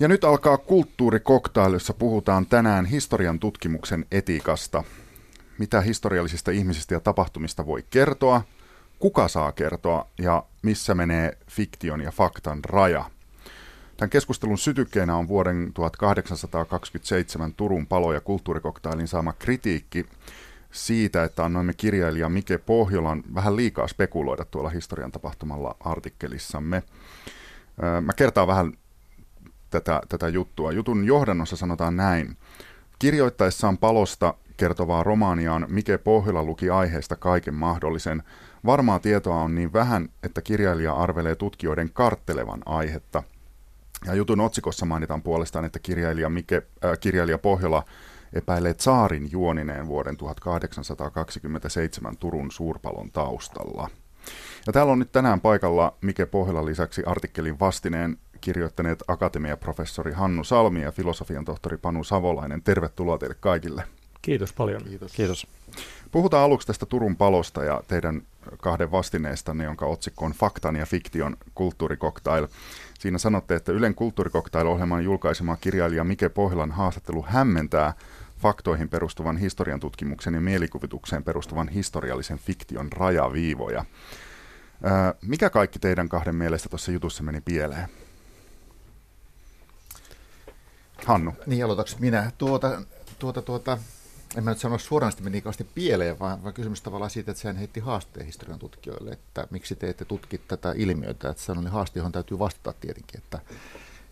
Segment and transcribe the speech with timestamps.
[0.00, 4.84] Ja nyt alkaa kulttuurikoktail, jossa puhutaan tänään historian tutkimuksen etiikasta.
[5.58, 8.42] Mitä historiallisista ihmisistä ja tapahtumista voi kertoa,
[8.98, 13.04] kuka saa kertoa ja missä menee fiktion ja faktan raja.
[13.96, 20.06] Tämän keskustelun sytykkeenä on vuoden 1827 Turun palo- ja kulttuurikoktailin saama kritiikki
[20.70, 26.82] siitä, että annoimme kirjailija Mike Pohjolan vähän liikaa spekuloida tuolla historian tapahtumalla artikkelissamme.
[28.00, 28.72] Mä kertaan vähän
[29.70, 30.72] tätä, tätä juttua.
[30.72, 32.36] Jutun johdannossa sanotaan näin.
[32.98, 38.22] Kirjoittaessaan palosta kertovaa romaaniaan Mike Pohjola luki aiheesta kaiken mahdollisen.
[38.66, 43.22] Varmaa tietoa on niin vähän, että kirjailija arvelee tutkijoiden karttelevan aihetta.
[44.06, 47.84] Ja jutun otsikossa mainitaan puolestaan, että kirjailija, Mike, äh, kirjailija Pohjola
[48.32, 53.90] epäilee Tsaarin juonineen vuoden 1827 Turun suurpalon taustalla.
[54.66, 60.82] Ja täällä on nyt tänään paikalla Mike Pohjola lisäksi artikkelin vastineen kirjoittaneet akatemiaprofessori Hannu Salmi
[60.82, 62.62] ja filosofian tohtori Panu Savolainen.
[62.62, 63.84] Tervetuloa teille kaikille.
[64.22, 64.82] Kiitos paljon.
[64.82, 65.12] Kiitos.
[65.12, 65.46] Kiitos.
[66.12, 68.22] Puhutaan aluksi tästä Turun palosta ja teidän
[68.62, 72.46] kahden vastineestanne, jonka otsikko on Faktan ja fiktion kulttuurikoktail.
[72.98, 77.92] Siinä sanotte, että Ylen kulttuurikoktail-ohjelman julkaisema kirjailija Mike Pohjolan haastattelu hämmentää
[78.38, 83.84] faktoihin perustuvan historian tutkimuksen ja mielikuvitukseen perustuvan historiallisen fiktion rajaviivoja.
[85.22, 87.88] Mikä kaikki teidän kahden mielestä tuossa jutussa meni pieleen?
[91.04, 91.32] Hannu.
[91.46, 92.32] Niin, aloitaks minä?
[92.38, 92.82] Tuota,
[93.18, 93.78] tuota, tuota,
[94.36, 97.40] en mä nyt sano suoraan että meni kauheasti pieleen, vaan, vaan kysymys tavallaan siitä, että
[97.40, 101.98] sehän heitti haasteen historian tutkijoille, että miksi te ette tutki tätä ilmiötä, että sellainen haaste,
[101.98, 103.40] johon täytyy vastata tietenkin, että,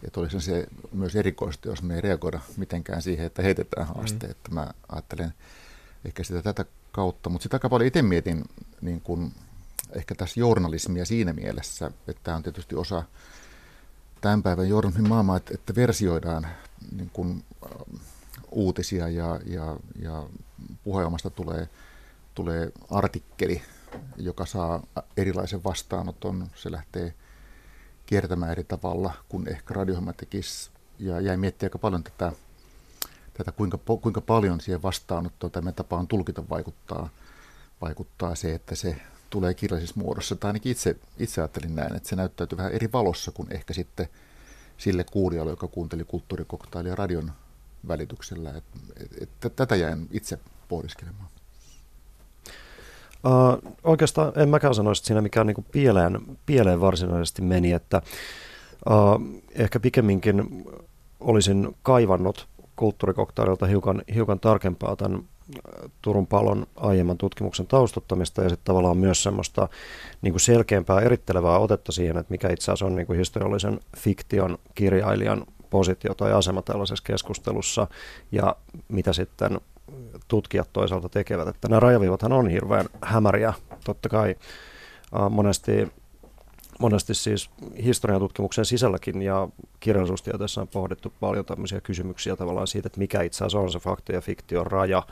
[0.05, 4.31] että olisi se myös erikoista, jos me ei reagoida mitenkään siihen, että heitetään haaste, mm.
[4.31, 5.35] että mä ajattelen
[6.05, 8.45] ehkä sitä tätä kautta, mutta sitä aika paljon itse mietin
[8.81, 9.33] niin kun,
[9.93, 13.03] ehkä tässä journalismia siinä mielessä, että tämä on tietysti osa
[14.25, 16.47] tämän päivän journalismin maailmaa, että, että versioidaan
[16.97, 18.01] niin kuin, äh,
[18.51, 20.27] uutisia ja, ja, ja
[20.85, 21.69] puheomasta tulee,
[22.35, 23.63] tulee artikkeli,
[24.17, 24.83] joka saa
[25.17, 26.47] erilaisen vastaanoton.
[26.55, 27.15] Se lähtee
[28.07, 30.71] kiertämään eri tavalla kuin ehkä radiohjelma tekisi.
[30.99, 32.33] Ja jäi miettiä aika paljon tätä,
[33.35, 37.09] tätä kuinka, kuinka paljon siihen vastaanottoon tai tapaan tulkita vaikuttaa,
[37.81, 38.97] vaikuttaa se, että se
[39.35, 40.37] tulee kirjallisessa muodossa.
[40.37, 44.09] Tai ainakin itse, itse ajattelin näin, että se näyttäytyy vähän eri valossa kuin ehkä sitten–
[44.79, 47.33] sille kuulijalle, joka kuunteli kulttuurikoktailia radion
[47.89, 48.51] välityksellä.
[48.51, 48.65] Et,
[49.21, 51.29] et, et, tätä jäin itse pohdiskelemaan.
[53.25, 58.03] Uh, oikeastaan en mäkään sanoisi, että siinä mikään niin pieleen, pieleen varsinaisesti meni, että
[58.91, 60.67] uh, ehkä pikemminkin
[61.21, 65.23] olisin kaivannut kulttuurikoktaililta hiukan, hiukan tarkempaa tämän
[66.03, 69.69] Turun palon aiemman tutkimuksen taustuttamista ja sitten tavallaan myös semmoista
[70.23, 74.59] niin kuin selkeämpää erittelevää otetta siihen, että mikä itse asiassa on niin kuin historiallisen fiktion
[74.75, 77.87] kirjailijan positio tai asema tällaisessa keskustelussa
[78.33, 78.57] ja
[78.89, 79.61] mitä sitten
[80.29, 81.49] tutkijat toisaalta tekevät.
[81.49, 83.53] Että nämä rajaviivathan on hirveän hämäriä.
[83.85, 84.35] Totta kai
[85.31, 85.93] monesti,
[86.79, 87.51] monesti siis
[87.85, 89.49] historian tutkimuksen sisälläkin ja
[89.81, 94.13] kirjallisuustieteessä on pohdittu paljon tämmöisiä kysymyksiä tavallaan siitä, että mikä itse asiassa on se fakta
[94.13, 95.03] ja fiktion raja,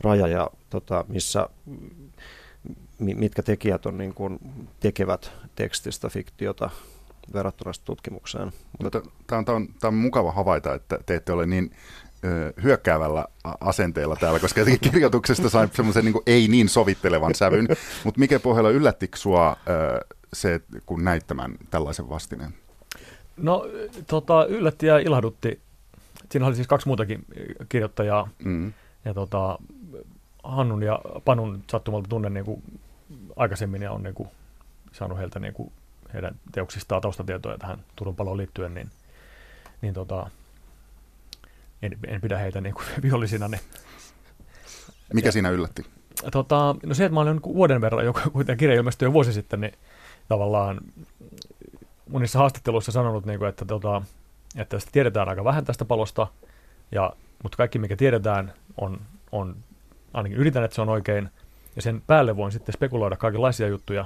[0.00, 1.48] raja ja tota, missä
[2.98, 4.38] mitkä tekijät on niin kuin,
[4.80, 6.70] tekevät tekstistä fiktiota
[7.32, 8.52] verrattuna tutkimukseen.
[8.82, 11.70] Mutta tämä on, tämä, on, tämä on mukava havaita, että te ette ole niin
[12.62, 13.26] hyökkäävällä
[13.60, 14.60] asenteella täällä, koska
[14.92, 17.68] kirjoituksesta sai semmoisen niin ei niin sovittelevan sävyn.
[18.04, 22.54] Mutta mikä pohjalla yllättikö sinua ö, se, kun näit tämän tällaisen vastineen?
[23.36, 23.66] No
[24.06, 25.60] tota, yllätti ja ilahdutti.
[26.30, 27.24] Siinä oli siis kaksi muutakin
[27.68, 28.28] kirjoittajaa.
[28.44, 28.72] Mm.
[29.04, 29.58] Ja tota,
[30.42, 32.62] Hannun ja Panun sattumalta tunnen niin kuin
[33.36, 34.28] aikaisemmin ja on niin kuin
[34.92, 35.72] saanut heiltä niin kuin
[36.14, 38.90] heidän teoksistaan taustatietoja tähän Turun paloon liittyen, niin,
[39.82, 40.30] niin tota,
[41.82, 43.48] en, en pidä heitä niin kuin vihollisina.
[43.48, 43.60] Niin.
[45.14, 45.86] Mikä ja, siinä yllätti?
[46.32, 49.32] Tota, no se, että mä olen niin vuoden verran, joka kuitenkin kirja ilmestyi jo vuosi
[49.32, 49.72] sitten, niin
[50.28, 50.80] tavallaan
[52.10, 54.02] monissa haastatteluissa sanonut, niin kuin, että, tota,
[54.56, 56.26] että tiedetään aika vähän tästä palosta,
[56.92, 57.12] ja,
[57.42, 59.00] mutta kaikki mikä tiedetään on,
[59.32, 59.56] on
[60.14, 61.30] ainakin yritän, että se on oikein,
[61.76, 64.04] ja sen päälle voin sitten spekuloida kaikenlaisia juttuja,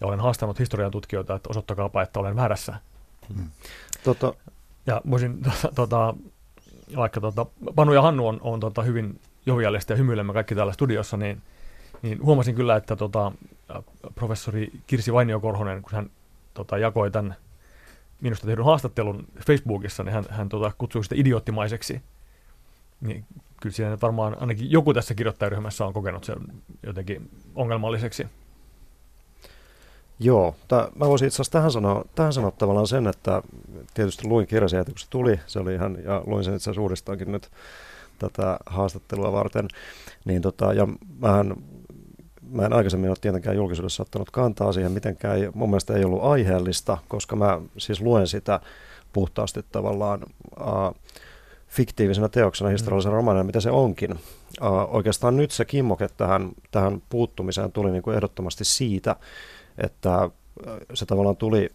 [0.00, 2.74] ja olen haastanut historian tutkijoita, että osoittakaapa, että olen väärässä.
[3.34, 3.50] Hmm.
[4.04, 4.34] Tota.
[4.86, 6.14] Ja voisin, tota, tota,
[6.96, 11.16] vaikka tota, Panu ja Hannu on, on tota, hyvin joviallista ja hymyilemme kaikki täällä studiossa,
[11.16, 11.42] niin,
[12.02, 13.32] niin huomasin kyllä, että tota,
[14.14, 16.10] professori Kirsi Vainio-Korhonen, kun hän
[16.54, 17.36] tota, jakoi tämän
[18.20, 22.02] minusta tehdyn haastattelun Facebookissa, niin hän, hän tota, kutsui sitä idioottimaiseksi.
[23.00, 23.24] Niin
[23.60, 26.36] kyllä siinä varmaan ainakin joku tässä kirjoittajaryhmässä on kokenut sen
[26.82, 28.26] jotenkin ongelmalliseksi.
[30.18, 33.42] Joo, ta, mä voisin itse asiassa tähän sanoa, tähän sanoa tavallaan sen, että
[33.94, 36.82] tietysti luin kirjan sieltä, kun se tuli, se oli ihan, ja luin sen itse asiassa
[36.82, 37.50] uudestaankin nyt
[38.18, 39.68] tätä haastattelua varten,
[40.24, 40.88] niin tota, ja
[41.20, 41.54] mähän,
[42.52, 46.98] mä en aikaisemmin ole tietenkään julkisuudessa ottanut kantaa siihen mitenkään, mun mielestä ei ollut aiheellista,
[47.08, 48.60] koska mä siis luen sitä
[49.12, 50.22] puhtaasti tavallaan
[50.60, 50.94] uh,
[51.68, 52.72] fiktiivisena teoksena, mm.
[52.72, 54.12] historiallisena romaanina, mitä se onkin.
[54.12, 54.18] Uh,
[54.88, 59.16] oikeastaan nyt se kimmoke tähän, tähän puuttumiseen tuli niin kuin ehdottomasti siitä,
[59.78, 60.30] että
[60.94, 61.70] se tavallaan tuli,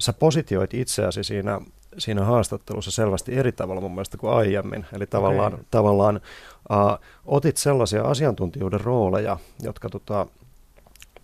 [0.00, 1.60] sä positioit itseäsi siinä,
[1.98, 4.86] siinä haastattelussa selvästi eri tavalla mun mielestä kuin aiemmin.
[4.92, 5.64] Eli tavallaan, okay.
[5.70, 6.20] tavallaan
[6.70, 10.26] uh, otit sellaisia asiantuntijuuden rooleja, jotka, tota,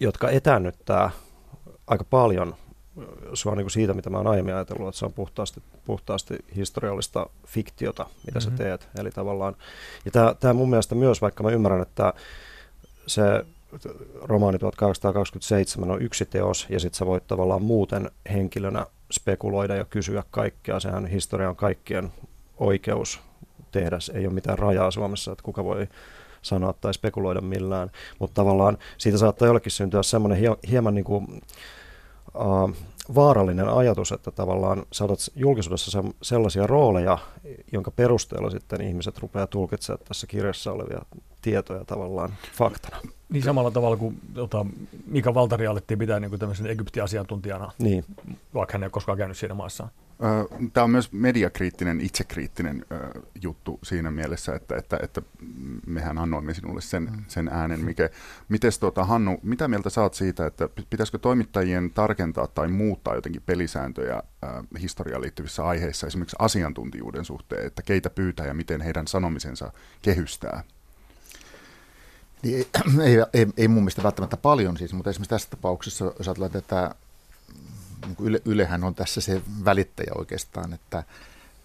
[0.00, 1.10] jotka etäännyttää
[1.86, 2.54] aika paljon
[3.34, 7.26] sua niin kuin siitä, mitä mä oon aiemmin ajatellut, että se on puhtaasti, puhtaasti historiallista
[7.46, 8.56] fiktiota, mitä mm-hmm.
[8.56, 8.88] sä teet.
[8.98, 9.56] Eli tavallaan,
[10.04, 12.12] ja tämä mun mielestä myös, vaikka mä ymmärrän, että
[13.06, 13.22] se
[14.22, 20.22] romaani 1827 on yksi teos, ja sitten sä voit tavallaan muuten henkilönä spekuloida ja kysyä
[20.30, 20.80] kaikkea.
[20.80, 22.12] Sehän historia on kaikkien
[22.56, 23.20] oikeus
[23.70, 23.98] tehdä.
[24.14, 25.86] Ei ole mitään rajaa Suomessa, että kuka voi
[26.42, 27.90] sanoa tai spekuloida millään.
[28.18, 31.42] Mutta tavallaan siitä saattaa jollekin syntyä semmoinen hieman niin kuin,
[32.34, 32.72] uh,
[33.14, 37.18] vaarallinen ajatus, että tavallaan saatat julkisuudessa se, sellaisia rooleja,
[37.72, 41.02] jonka perusteella sitten ihmiset rupeaa tulkitsemaan tässä kirjassa olevia
[41.42, 43.00] tietoja tavallaan faktana.
[43.28, 44.66] Niin samalla tavalla kuin tota,
[45.06, 48.04] Mika Valtari alettiin pitää niin tämmöisen Egypti-asiantuntijana, niin.
[48.54, 49.88] vaikka hän ei ole koskaan käynyt siinä maassa.
[50.72, 52.84] Tämä on myös mediakriittinen, itsekriittinen
[53.42, 55.22] juttu siinä mielessä, että, että, että
[55.86, 57.24] mehän annoimme sinulle sen, mm.
[57.28, 57.80] sen äänen.
[57.80, 58.10] Mikä,
[58.48, 64.22] mites tuota, Hannu, mitä mieltä saat siitä, että pitäisikö toimittajien tarkentaa tai muuttaa jotenkin pelisääntöjä
[64.80, 70.62] historiaan liittyvissä aiheissa, esimerkiksi asiantuntijuuden suhteen, että keitä pyytää ja miten heidän sanomisensa kehystää?
[72.42, 72.66] Niin ei,
[73.10, 76.94] ei, ei, ei mun mielestä välttämättä paljon siis, mutta esimerkiksi tässä tapauksessa, jos ajatellaan tätä,
[78.06, 81.04] niin Yle, Ylehän on tässä se välittäjä oikeastaan, että,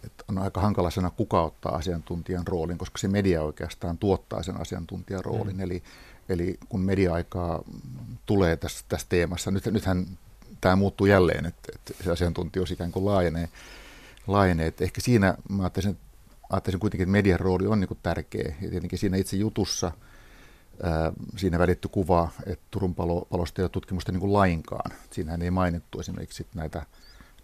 [0.04, 4.62] että on aika hankala sana kuka ottaa asiantuntijan roolin, koska se media oikeastaan tuottaa sen
[4.62, 5.56] asiantuntijan roolin.
[5.56, 5.62] Mm.
[5.62, 5.84] Eli,
[6.30, 7.64] eli kun media-aikaa
[8.26, 10.06] tulee tässä, tässä teemassa, nyt, nythän
[10.62, 13.50] tämä muuttuu jälleen, että, että se asiantuntijuus ikään kuin laajenee,
[14.28, 14.68] laajenee.
[14.68, 15.98] Että ehkä siinä mä ajattelisin,
[16.50, 18.56] ajattelisin kuitenkin, että median rooli on niin tärkeä.
[18.62, 19.92] Ja tietenkin siinä itse jutussa–
[21.38, 24.92] siinä välitty kuva, että Turun palo, palosta ei ole tutkimusta niin kuin lainkaan.
[25.12, 26.86] Siinähän ei mainittu esimerkiksi näitä,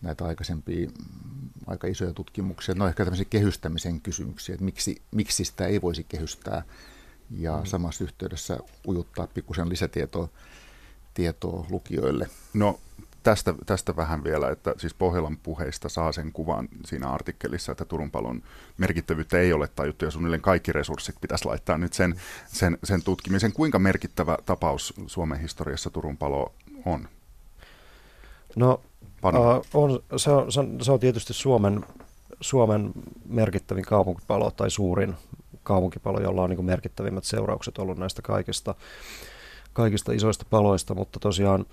[0.01, 2.75] näitä aikaisempia mm, aika isoja tutkimuksia.
[2.75, 6.63] No ehkä tämmöisiä kehystämisen kysymyksiä, että miksi, miksi sitä ei voisi kehystää
[7.37, 7.65] ja mm.
[7.65, 10.29] samassa yhteydessä ujuttaa pikkusen lisätietoa
[11.13, 12.27] tietoa lukijoille.
[12.53, 12.79] No
[13.23, 18.11] tästä, tästä vähän vielä, että siis Pohjolan puheista saa sen kuvan siinä artikkelissa, että Turun
[18.11, 18.43] palon
[18.77, 22.15] merkittävyyttä ei ole tajuttu ja suunnilleen kaikki resurssit pitäisi laittaa nyt sen,
[22.47, 23.53] sen, sen tutkimisen.
[23.53, 26.53] Kuinka merkittävä tapaus Suomen historiassa Turun palo
[26.85, 27.07] on?
[28.55, 28.81] No
[29.23, 31.85] uh, on, se, on, se, on, se on tietysti Suomen,
[32.41, 32.91] Suomen
[33.25, 35.15] merkittävin kaupunkipalo tai suurin
[35.63, 38.75] kaupunkipalo, jolla on niin merkittävimmät seuraukset ollut näistä kaikista,
[39.73, 41.65] kaikista isoista paloista, mutta tosiaan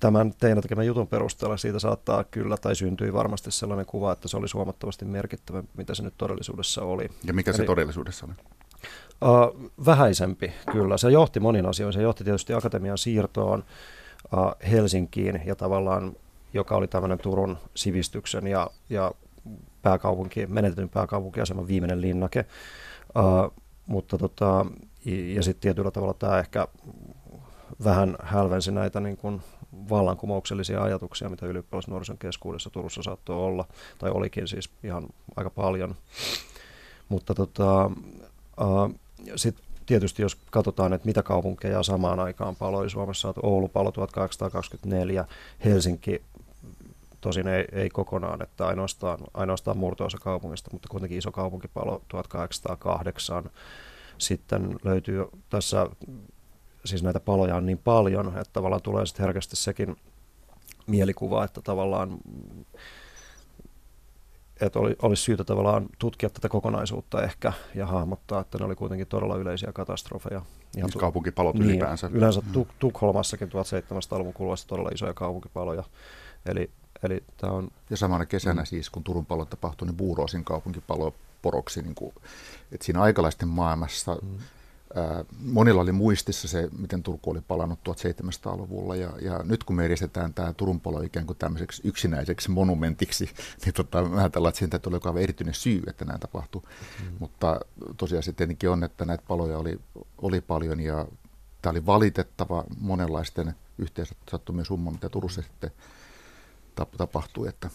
[0.00, 4.36] tämän teidän tekemän jutun perusteella siitä saattaa kyllä tai syntyi varmasti sellainen kuva, että se
[4.36, 7.08] oli huomattavasti merkittävä, mitä se nyt todellisuudessa oli.
[7.24, 8.34] Ja mikä Eli, se todellisuudessa oli?
[9.22, 10.96] Uh, vähäisempi kyllä.
[10.96, 11.92] Se johti monin asioihin.
[11.92, 13.64] Se johti tietysti akatemian siirtoon
[14.32, 16.12] uh, Helsinkiin ja tavallaan,
[16.54, 19.12] joka oli tämmöinen Turun sivistyksen ja, ja
[19.82, 22.44] pääkaupunki, menetetyn pääkaupunkiaseman viimeinen linnake.
[23.18, 24.66] Uh, mutta tota,
[25.04, 26.68] ja sitten tietyllä tavalla tämä ehkä
[27.84, 29.42] vähän hälvensi näitä niin kuin
[29.90, 33.64] vallankumouksellisia ajatuksia, mitä ylioppilasnuorison keskuudessa Turussa saattoi olla,
[33.98, 35.94] tai olikin siis ihan aika paljon.
[37.08, 37.90] Mutta tota,
[39.36, 45.24] sitten tietysti jos katsotaan, että mitä kaupunkeja samaan aikaan paloi Suomessa, että Oulu palo 1824,
[45.64, 46.22] Helsinki
[47.20, 53.50] tosin ei, ei kokonaan, että ainoastaan, ainoastaan murtoosa kaupungista, mutta kuitenkin iso kaupunkipalo 1808.
[54.18, 55.86] Sitten löytyy tässä
[56.84, 59.96] siis näitä paloja on niin paljon, että tavallaan tulee sitten herkästi sekin
[60.86, 62.18] mielikuva, että tavallaan
[64.60, 69.06] että oli, olisi syytä tavallaan tutkia tätä kokonaisuutta ehkä ja hahmottaa, että ne oli kuitenkin
[69.06, 70.42] todella yleisiä katastrofeja.
[70.76, 72.10] Ihan tu- kaupunkipalot niin, ylipäänsä.
[72.12, 72.52] Yleensä mm.
[72.52, 75.84] Tuk- Tukholmassakin 1700-luvun kuluessa todella isoja kaupunkipaloja.
[76.46, 76.70] Eli,
[77.02, 77.68] eli tämä on...
[77.90, 78.66] Ja samana kesänä mm.
[78.66, 81.82] siis, kun Turun palo tapahtui, niin Buuroosin kaupunkipalo poroksi.
[81.82, 82.14] Niin kuin,
[82.72, 84.38] että siinä aikalaisten maailmassa mm
[85.38, 90.34] monilla oli muistissa se, miten Turku oli palannut 1700-luvulla ja, ja nyt kun me edistetään
[90.34, 93.30] tämä Turun palo ikään kuin tämmöiseksi yksinäiseksi monumentiksi,
[93.64, 96.62] niin tota, mä ajatellaan, että siinä tulee joku erityinen syy, että näin tapahtui.
[96.62, 97.16] Mm.
[97.18, 97.60] Mutta
[97.96, 99.80] tosiaan se tietenkin on, että näitä paloja oli,
[100.18, 101.06] oli paljon ja
[101.62, 105.70] tämä oli valitettava monenlaisten yhteensattumien summa, mitä Turussa sitten
[106.98, 107.48] tapahtui.
[107.48, 107.70] Että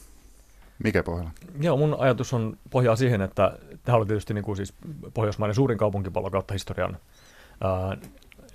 [0.84, 1.32] mikä pohjalla?
[1.62, 4.74] Joo, mun ajatus on pohjaa siihen, että tämä oli tietysti niin kuin siis
[5.14, 6.98] Pohjoismaiden suurin kaupunkipallo kautta historian,
[7.62, 7.98] ää,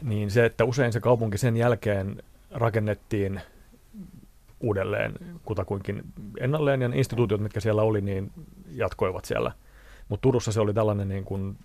[0.03, 3.41] niin se, että usein se kaupunki sen jälkeen rakennettiin
[4.61, 5.13] uudelleen
[5.45, 6.03] kutakuinkin
[6.41, 8.33] ennalleen, ja ne instituutiot, mitkä siellä oli, niin
[8.71, 9.53] jatkoivat siellä.
[10.09, 11.57] Mutta Turussa se oli tällainen niin kuin,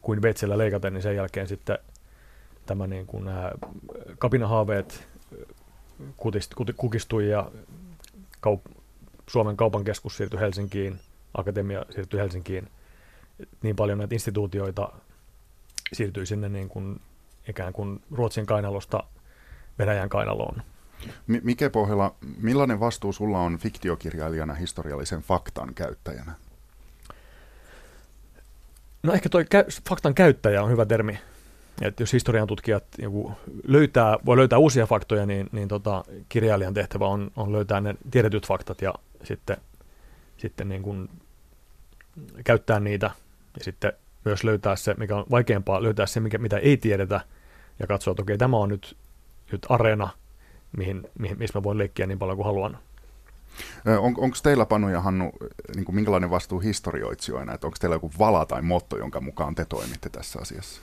[0.00, 1.78] kuin veitsellä leikaten, niin sen jälkeen sitten
[2.66, 3.52] tämä niin kuin, nämä
[4.18, 5.08] kapinahaaveet
[6.16, 7.50] kutist, kukistui ja
[8.46, 8.81] kaup-
[9.28, 11.00] Suomen kaupan keskus siirtyi Helsinkiin,
[11.34, 12.70] akatemia siirtyi Helsinkiin.
[13.62, 14.92] Niin paljon näitä instituutioita
[15.92, 17.00] siirtyi sinne niin kuin,
[17.48, 19.04] ikään kuin Ruotsin kainalosta
[19.78, 20.62] Venäjän kainaloon.
[21.26, 26.32] Mikä pohjalla, millainen vastuu sulla on fiktiokirjailijana historiallisen faktan käyttäjänä?
[29.02, 31.18] No ehkä toi kä- faktan käyttäjä on hyvä termi.
[31.80, 33.32] että jos historian tutkijat joku
[33.64, 38.46] löytää, voi löytää uusia faktoja, niin, niin tota, kirjailijan tehtävä on, on löytää ne tiedetyt
[38.46, 39.56] faktat ja sitten,
[40.36, 41.08] sitten niin kuin
[42.44, 43.10] käyttää niitä
[43.58, 43.92] ja sitten
[44.24, 47.20] myös löytää se, mikä on vaikeampaa, löytää se, mikä, mitä ei tiedetä
[47.78, 48.96] ja katsoa, että okei, tämä on nyt,
[49.52, 50.08] nyt areena,
[50.76, 52.78] mihin, mihin, missä mä voin leikkiä niin paljon kuin haluan.
[53.86, 55.32] On, onko teillä, Panu ja Hannu,
[55.74, 59.64] niin kuin minkälainen vastuu historioitsijoina, että onko teillä joku vala tai motto, jonka mukaan te
[59.64, 60.82] toimitte tässä asiassa?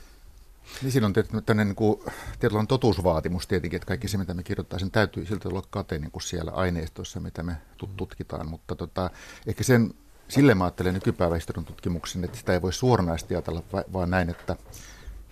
[0.82, 1.12] Niin siinä on
[1.46, 2.00] tämmöinen niin kuin,
[2.38, 6.10] tietynlainen totuusvaatimus tietenkin, että kaikki se, mitä me kirjoittaa, sen täytyy siltä olla kate niin
[6.10, 7.56] kuin siellä aineistossa, mitä me
[7.96, 9.10] tutkitaan, mutta tota,
[9.46, 9.94] ehkä sen,
[10.28, 13.62] sille mä ajattelen nykypäivän historian tutkimuksen, että sitä ei voi suoranaisesti ajatella
[13.92, 14.56] vaan näin, että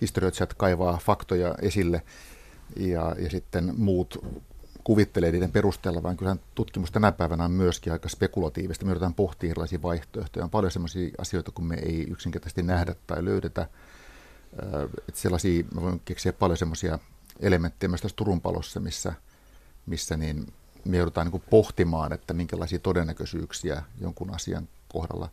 [0.01, 2.01] historioitsijat kaivaa faktoja esille
[2.75, 4.25] ja, ja sitten muut
[4.83, 8.85] kuvittelee niiden perusteella, vaan kyllähän tutkimus tänä päivänä on myöskin aika spekulatiivista.
[8.85, 10.43] Me yritetään pohtia erilaisia vaihtoehtoja.
[10.43, 13.67] On paljon sellaisia asioita, kun me ei yksinkertaisesti nähdä tai löydetä.
[15.07, 16.99] Että sellaisia, mä voin keksiä paljon sellaisia
[17.39, 19.13] elementtejä myös tässä Turun palossa, missä,
[19.85, 20.53] missä niin
[20.85, 25.29] me joudutaan niin pohtimaan, että minkälaisia todennäköisyyksiä jonkun asian kohdalla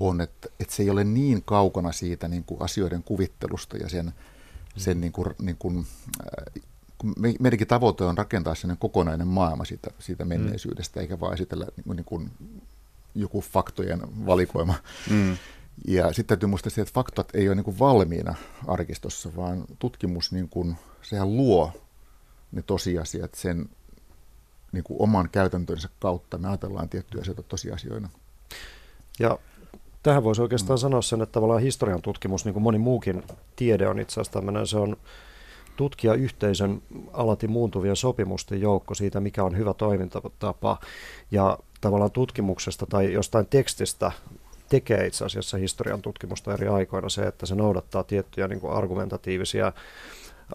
[0.00, 4.12] on, että, että se ei ole niin kaukana siitä niin kuin asioiden kuvittelusta ja sen,
[4.76, 5.86] sen niin kuin, niin kuin,
[7.40, 11.02] meidänkin tavoite on rakentaa sellainen kokonainen maailma siitä, siitä menneisyydestä, mm.
[11.02, 12.30] eikä vain esitellä niin, niin kuin
[13.14, 14.74] joku faktojen valikoima.
[15.10, 15.36] Mm.
[15.86, 18.34] Ja sitten täytyy muistaa se, että faktat ei ole niin kuin valmiina
[18.66, 21.72] arkistossa, vaan tutkimus, niin kuin, sehän luo
[22.52, 23.68] ne tosiasiat sen
[24.72, 26.38] niin kuin oman käytäntönsä kautta.
[26.38, 28.08] Me ajatellaan tiettyjä asioita tosiasioina.
[29.18, 29.38] Ja
[30.02, 30.80] tähän voisi oikeastaan mm.
[30.80, 33.22] sanoa sen, että tavallaan historian tutkimus, niin kuin moni muukin
[33.56, 34.96] tiede on itse asiassa tämmöinen, se on
[35.76, 40.78] tutkijayhteisön alati muuntuvien sopimusten joukko siitä, mikä on hyvä toimintatapa.
[41.30, 44.12] Ja tavallaan tutkimuksesta tai jostain tekstistä
[44.72, 49.72] tekee itse asiassa historian tutkimusta eri aikoina se, että se noudattaa tiettyjä niin kuin argumentatiivisia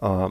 [0.01, 0.29] ää,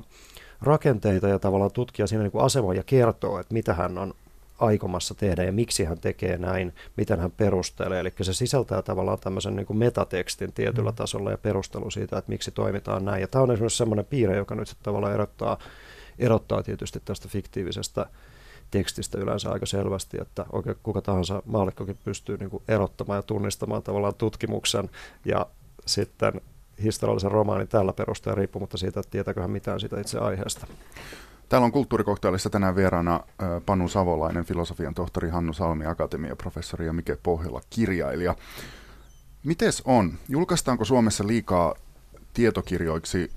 [0.63, 4.15] rakenteita ja tavallaan tutkija siinä niin kuin asemoja kertoo, että mitä hän on
[4.59, 8.01] aikomassa tehdä ja miksi hän tekee näin, miten hän perustelee.
[8.01, 10.97] Eli se sisältää tavallaan tämmöisen niin kuin metatekstin tietyllä mm.
[10.97, 13.21] tasolla ja perustelu siitä, että miksi toimitaan näin.
[13.21, 15.59] Ja tämä on esimerkiksi semmoinen piirre, joka nyt tavallaan erottaa,
[16.19, 18.07] erottaa tietysti tästä fiktiivisestä
[18.71, 23.83] tekstistä yleensä aika selvästi, että oikein kuka tahansa maallikkokin pystyy niin kuin erottamaan ja tunnistamaan
[23.83, 24.91] tavallaan tutkimuksen
[25.25, 25.47] ja
[25.87, 26.41] sitten
[26.83, 30.67] historiallisen romaanin tällä perusteella riippumatta siitä, että tietääkö hän mitään siitä itse aiheesta.
[31.49, 33.21] Täällä on kulttuurikoktailissa tänään vieraana
[33.67, 38.37] Panu Savolainen, filosofian tohtori Hannu Salmi, akatemiaprofessori ja Mike Pohjola, kirjailija.
[39.45, 40.13] Mites on?
[40.29, 41.75] Julkaistaanko Suomessa liikaa
[42.35, 43.31] tietokirjoiksi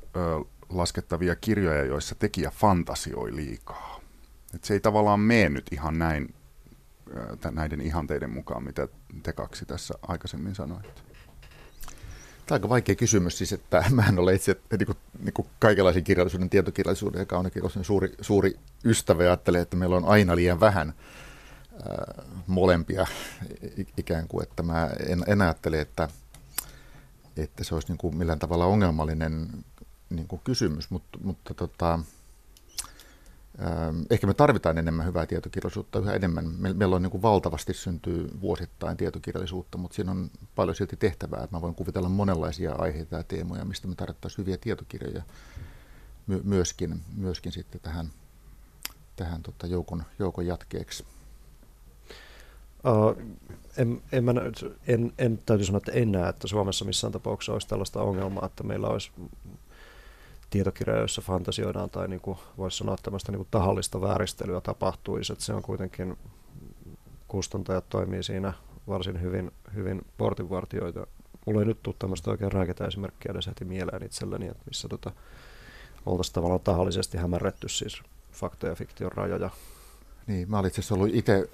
[0.69, 3.88] laskettavia kirjoja, joissa tekijä fantasioi liikaa?
[4.55, 6.35] Et se ei tavallaan mene nyt ihan näin
[7.51, 8.87] näiden ihanteiden mukaan, mitä
[9.23, 11.01] te kaksi tässä aikaisemmin sanoitte.
[12.45, 15.47] Tämä on aika vaikea kysymys, siis että mä en ole itse niin kuin, niin kuin
[15.59, 20.59] kaikenlaisen kirjallisuuden, tietokirjallisuuden ja kaunokirjallisuuden suuri, suuri ystävä ja ajattelee, että meillä on aina liian
[20.59, 20.93] vähän
[21.89, 23.07] ää, molempia
[23.97, 26.07] ikään kuin, että mä en, en ajattele, että,
[27.37, 29.47] että se olisi niin kuin millään tavalla ongelmallinen
[30.09, 31.99] niin kuin kysymys, mutta, mutta tota,
[34.09, 36.45] Ehkä me tarvitaan enemmän hyvää tietokirjallisuutta yhä enemmän.
[36.73, 41.47] Meillä on niin kuin valtavasti syntyy vuosittain tietokirjallisuutta, mutta siinä on paljon silti tehtävää.
[41.51, 45.23] Mä voin kuvitella monenlaisia aiheita ja teemoja, mistä me tarvittaisiin hyviä tietokirjoja
[46.27, 48.09] my- myöskin, myöskin sitten tähän,
[49.15, 51.05] tähän tota joukon, joukon jatkeeksi.
[52.85, 53.39] Uh,
[53.77, 54.33] en, en, mä,
[54.87, 58.63] en, en täytyy sanoa, että en näe, että Suomessa missään tapauksessa olisi tällaista ongelmaa, että
[58.63, 59.11] meillä olisi
[60.49, 65.53] tietokirja, joissa fantasioidaan tai niin kuin voisi sanoa tämmöistä niin tahallista vääristelyä tapahtuisi, että se
[65.53, 66.17] on kuitenkin,
[67.27, 68.53] kustantajat toimii siinä
[68.87, 71.07] varsin hyvin, hyvin portinvartioita.
[71.45, 75.11] Mulla ei nyt tule tämmöistä oikein rääketä esimerkkiä edes heti mieleen itselleni, että missä tota,
[76.05, 78.01] oltaisiin tavallaan tahallisesti hämärretty siis
[78.31, 79.49] fakta- ja fiktion rajoja.
[80.27, 81.49] Niin, mä olin itse asiassa ollut itse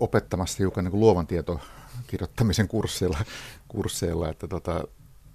[0.00, 3.18] opettamassa hiukan niin kuin luovan tietokirjoittamisen kursseilla,
[3.68, 4.84] kursseilla että tota,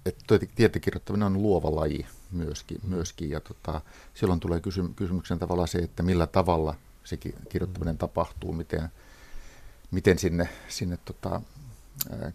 [0.06, 3.80] että tietokirjoittaminen on luova laji myöskin, myöskin ja tota,
[4.14, 6.74] silloin tulee kysy, kysymyksen tavallaan se, että millä tavalla
[7.04, 7.16] se
[7.48, 8.88] kirjoittaminen tapahtuu, miten,
[9.90, 11.40] miten sinne, sinne tota,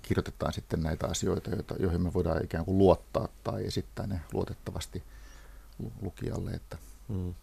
[0.01, 5.03] kirjoitetaan sitten näitä asioita, joita, joihin me voidaan ikään kuin luottaa tai esittää ne luotettavasti
[6.01, 6.51] lukijalle.
[6.51, 6.77] Että.
[7.07, 7.33] Mm.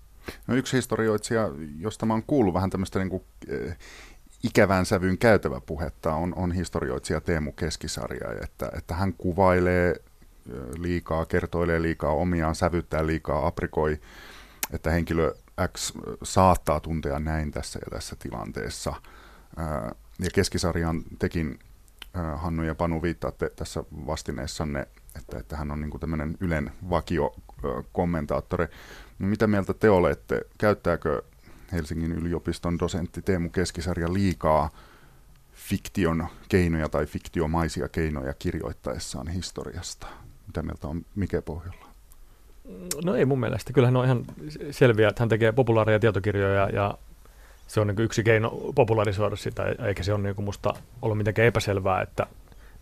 [0.47, 3.23] No yksi historioitsija, josta mä oon kuullut vähän tämmöistä niin
[4.43, 9.97] ikävän sävyyn käytävä puhetta, on, on historioitsija Teemu Keskisarja, että, että hän kuvailee
[10.79, 14.01] liikaa, kertoilee liikaa omiaan, sävyttää liikaa, aprikoi,
[14.71, 15.35] että henkilö
[15.73, 18.95] X saattaa tuntea näin tässä ja tässä tilanteessa.
[20.19, 21.59] Ja Keskisarjan tekin
[22.37, 28.67] Hannu ja Panu viittaatte tässä vastineessanne, että, että hän on niin tämmöinen Ylen vakiokommentaattori.
[29.19, 30.43] No, mitä mieltä te olette?
[30.59, 31.23] Käyttääkö
[31.73, 34.71] Helsingin yliopiston dosentti Teemu Keskisarja liikaa
[35.53, 40.07] fiktion keinoja tai fiktiomaisia keinoja kirjoittaessaan historiasta?
[40.47, 41.87] Mitä mieltä on Mike Pohjolla?
[43.05, 43.73] No ei mun mielestä.
[43.73, 44.25] Kyllähän on ihan
[44.71, 46.99] selviä, että hän tekee populaaria tietokirjoja ja
[47.67, 52.03] se on niin yksi keino popularisoida sitä, eikä se ole niin musta ollut mitenkään epäselvää,
[52.03, 52.27] että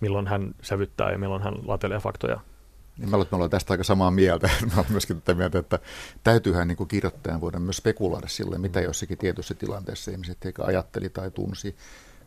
[0.00, 2.40] milloin hän sävyttää ja milloin hän latelee faktoja.
[2.98, 4.50] Niin mä luulen, että me ollaan tästä aika samaa mieltä.
[4.66, 5.78] Mä olen myöskin tätä mieltä, että
[6.24, 11.30] täytyyhän niin kirjoittajan voida myös spekuloida sille, mitä jossakin tietyssä tilanteessa ihmiset eikä ajatteli tai
[11.30, 11.76] tunsi.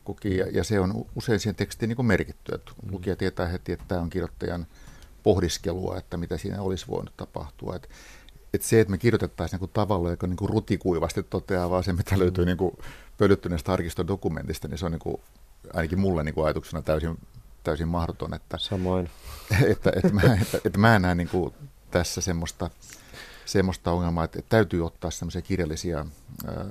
[0.03, 3.86] Kuki, ja, ja se on usein siihen tekstiin niin merkitty, että lukija tietää heti, että
[3.88, 4.67] tämä on kirjoittajan
[5.28, 7.76] pohdiskelua, että mitä siinä olisi voinut tapahtua.
[7.76, 7.88] Että
[8.54, 12.20] että se, että me kirjoitettaisiin niin tavalla, joka niin kuin rutikuivasti toteaa vaan se, mitä
[12.20, 12.78] löytyy niin kuin
[13.18, 15.22] pölyttyneestä arkistodokumentista, niin se on niin kuin,
[15.74, 17.18] ainakin mulle niin kuin ajatuksena täysin,
[17.64, 18.34] täysin mahdoton.
[18.34, 19.10] Että, Samoin.
[19.72, 21.54] Että, että, mä, että, että mä en näe niin kuin
[21.92, 22.70] tässä semmoista,
[23.46, 26.06] semmoista ongelmaa, että, että täytyy ottaa semmoisia kirjallisia
[26.48, 26.66] ää,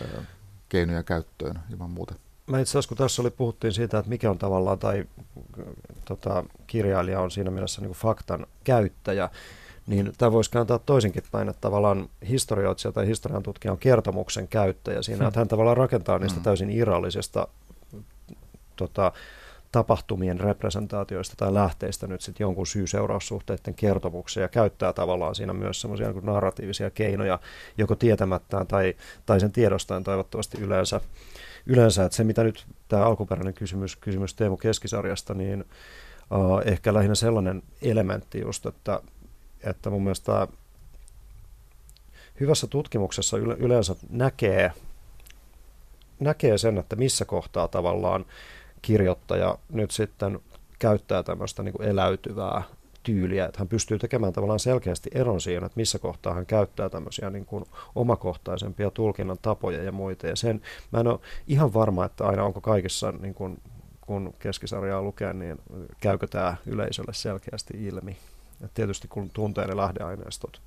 [0.00, 0.24] ää,
[0.68, 2.14] keinoja käyttöön ilman muuta.
[2.50, 5.04] Mä itse asiassa, kun tässä oli, puhuttiin siitä, että mikä on tavallaan, tai
[6.04, 9.28] tota, kirjailija on siinä mielessä niin kuin faktan käyttäjä,
[9.86, 15.02] niin tämä voisi kääntää toisinkin päin, että tavallaan historioitsija tai historian tutkija on kertomuksen käyttäjä
[15.02, 15.28] siinä, hmm.
[15.28, 16.44] että hän tavallaan rakentaa niistä hmm.
[16.44, 17.48] täysin irrallisesta
[18.76, 19.12] tota,
[19.72, 26.12] tapahtumien representaatioista tai lähteistä nyt sitten jonkun syy-seuraussuhteiden kertomuksia ja käyttää tavallaan siinä myös semmoisia
[26.12, 27.38] niin narratiivisia keinoja,
[27.78, 28.94] joko tietämättään tai,
[29.26, 31.00] tai sen tiedostaen toivottavasti yleensä.
[31.66, 35.64] Yleensä, että se mitä nyt tämä alkuperäinen kysymys, kysymys Teemu Keskisarjasta, niin
[36.30, 39.00] uh, ehkä lähinnä sellainen elementti just, että
[39.64, 40.48] että mun mielestä
[42.40, 44.72] hyvässä tutkimuksessa yleensä näkee,
[46.20, 48.24] näkee sen, että missä kohtaa tavallaan
[48.82, 50.40] kirjoittaja nyt sitten
[50.78, 52.62] käyttää tämmöistä niin kuin eläytyvää
[53.02, 57.30] tyyliä, että hän pystyy tekemään tavallaan selkeästi eron siihen, että missä kohtaa hän käyttää tämmöisiä
[57.30, 57.64] niin kuin
[57.94, 60.26] omakohtaisempia tulkinnan tapoja ja muita.
[60.26, 60.62] Ja sen,
[60.92, 63.62] mä en ole ihan varma, että aina onko kaikissa, niin kuin,
[64.00, 65.58] kun keskisarjaa lukee, niin
[66.00, 68.16] käykö tämä yleisölle selkeästi ilmi.
[68.64, 70.60] Et tietysti kun tuntee ne lähdeaineistot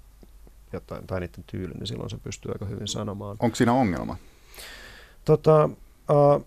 [0.74, 3.38] ja, tai, tai niiden tyylin, niin silloin se pystyy aika hyvin sanomaan.
[3.40, 4.18] Onko siinä ongelma?
[5.26, 5.70] Tota,
[6.10, 6.46] uh,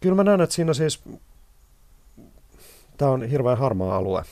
[0.00, 1.04] kyllä mä näen, että siinä siis
[2.96, 4.22] tämä on hirveän harmaa alue.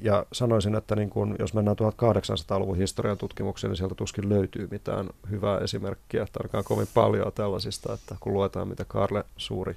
[0.00, 5.10] Ja sanoisin, että niin kun, jos mennään 1800-luvun historian tutkimukseen, niin sieltä tuskin löytyy mitään
[5.30, 9.76] hyvää esimerkkiä, että ainakaan kovin paljon tällaisista, että kun luetaan, mitä Karle Suuri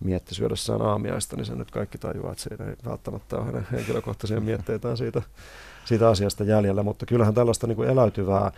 [0.00, 4.40] mietti syödessään aamiaista, niin se nyt kaikki tajuaa, että se ei välttämättä ole hänen henkilökohtaisia
[4.40, 5.22] mietteitään siitä,
[5.84, 6.82] siitä asiasta jäljellä.
[6.82, 8.52] Mutta kyllähän tällaista niin kuin eläytyvää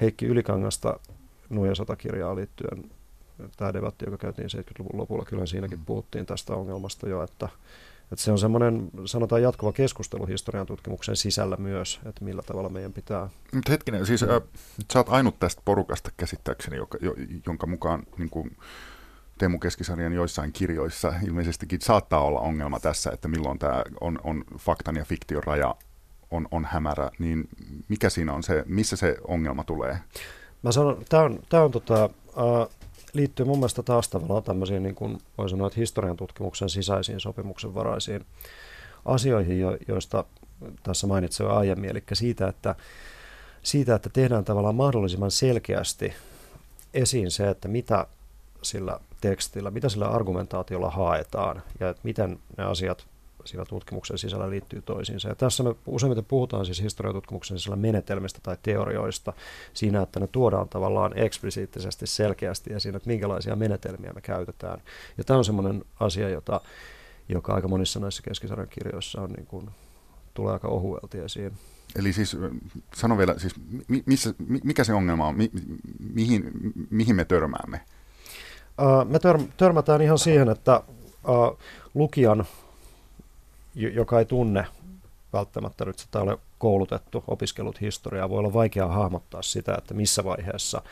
[0.00, 1.00] Heikki Ylikangasta
[1.48, 2.90] Nuija-sotakirjaa liittyen,
[3.56, 5.84] tämä debatti, joka käytiin 70-luvun lopulla, kyllä siinäkin mm.
[5.84, 7.48] puhuttiin tästä ongelmasta jo, että,
[8.12, 12.92] että se on semmoinen, sanotaan jatkuva keskustelu historian tutkimuksen sisällä myös, että millä tavalla meidän
[12.92, 13.28] pitää...
[13.54, 14.42] Mutta hetkinen, siis äh,
[14.92, 17.14] sä oot ainut tästä porukasta käsittääkseni, joka, jo,
[17.46, 18.56] jonka mukaan niin kuin,
[19.38, 24.96] Teemu Keskisarjan joissain kirjoissa ilmeisestikin saattaa olla ongelma tässä, että milloin tämä on, on faktan
[24.96, 25.74] ja fiktion raja
[26.30, 27.48] on, on hämärä, niin
[27.88, 29.98] mikä siinä on se, missä se ongelma tulee?
[30.62, 32.76] Mä sanon, tämä on, tää on tota, äh,
[33.16, 38.26] liittyy mun mielestä taas tavallaan tämmöisiin, niin kuin voi sanoa, että historian tutkimuksen sisäisiin sopimuksenvaraisiin
[39.04, 40.24] asioihin, jo, joista
[40.82, 42.74] tässä mainitsin jo aiemmin, eli siitä että,
[43.62, 46.12] siitä, että tehdään tavallaan mahdollisimman selkeästi
[46.94, 48.06] esiin se, että mitä
[48.62, 53.06] sillä tekstillä, mitä sillä argumentaatiolla haetaan ja että miten ne asiat
[53.46, 55.28] siinä tutkimuksen sisällä liittyy toisiinsa.
[55.28, 59.32] Ja tässä me useimmiten puhutaan siis historiatutkimuksen sisällä menetelmistä tai teorioista
[59.74, 64.82] siinä, että ne tuodaan tavallaan eksplisiittisesti selkeästi esiin, että minkälaisia menetelmiä me käytetään.
[65.18, 66.60] Ja tämä on semmoinen asia, jota,
[67.28, 69.70] joka aika monissa näissä keskisarjan kirjoissa on niin kuin,
[70.34, 71.52] tulee aika ohuelti esiin.
[71.96, 72.36] Eli siis
[72.94, 73.54] sano vielä, siis
[74.06, 75.50] missä, mikä se ongelma on, mi,
[76.14, 76.50] mihin,
[76.90, 77.80] mihin me törmäämme?
[79.08, 80.82] Me tör, törmätään ihan siihen, että
[81.94, 82.44] lukijan,
[83.76, 84.66] joka ei tunne
[85.32, 90.82] välttämättä nyt sitä ole koulutettu, opiskellut historiaa, voi olla vaikea hahmottaa sitä, että missä vaiheessa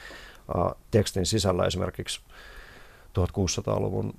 [0.90, 2.20] tekstin sisällä esimerkiksi
[3.18, 4.14] 1600-luvun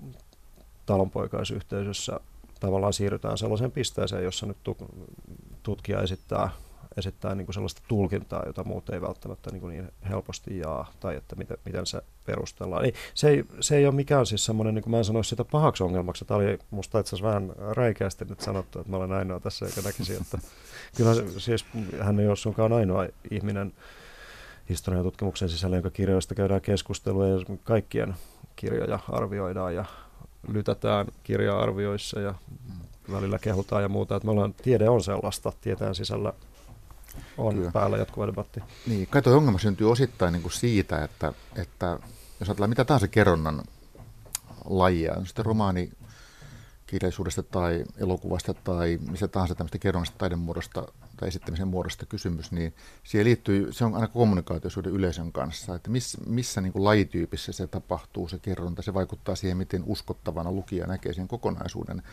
[0.85, 2.19] talonpoikaisyhteisössä
[2.59, 4.57] tavallaan siirrytään sellaiseen pisteeseen, jossa nyt
[5.63, 6.49] tutkija esittää,
[6.97, 11.15] esittää niin kuin sellaista tulkintaa, jota muut ei välttämättä niin, kuin niin helposti jaa, tai
[11.15, 12.85] että miten, miten se perustellaan.
[12.85, 15.45] Ei, se, ei, se ei ole mikään siis semmoinen, niin kuin mä en sanoisi sitä
[15.45, 19.39] pahaksi ongelmaksi, tämä oli musta itse asiassa vähän räikeästi nyt sanottu, että mä olen ainoa
[19.39, 20.37] tässä, eikä näkisi, että
[20.97, 21.65] kyllä siis
[22.01, 23.73] hän ei ole sunkaan ainoa ihminen
[24.69, 28.15] historian tutkimuksen sisällä, jonka kirjoista käydään keskustelua ja kaikkien
[28.55, 29.85] kirjoja arvioidaan ja
[30.47, 32.33] lytätään kirja-arvioissa ja
[33.11, 34.15] välillä kehutaan ja muuta.
[34.15, 36.33] Että me ollaan, tiede on sellaista, tieteen sisällä
[37.37, 37.71] on Kyllä.
[37.71, 38.59] päällä jatkuva debatti.
[38.87, 41.99] Niin, kai tuo ongelma syntyy osittain niin kuin siitä, että, että
[42.39, 43.63] jos ajatellaan mitä tahansa kerronnan
[44.65, 45.91] lajia, on sitten romaani,
[46.85, 52.73] kirjallisuudesta tai elokuvasta tai mistä tahansa tämmöistä kerronnasta taidemuodosta tai esittämisen muodosta kysymys, niin
[53.03, 57.67] siihen liittyy, se on aina kommunikaatiosuuden yleisön kanssa, että miss, missä niin kuin lajityypissä se
[57.67, 62.03] tapahtuu, se kerronta, se vaikuttaa siihen, miten uskottavana lukija näkee sen kokonaisuuden.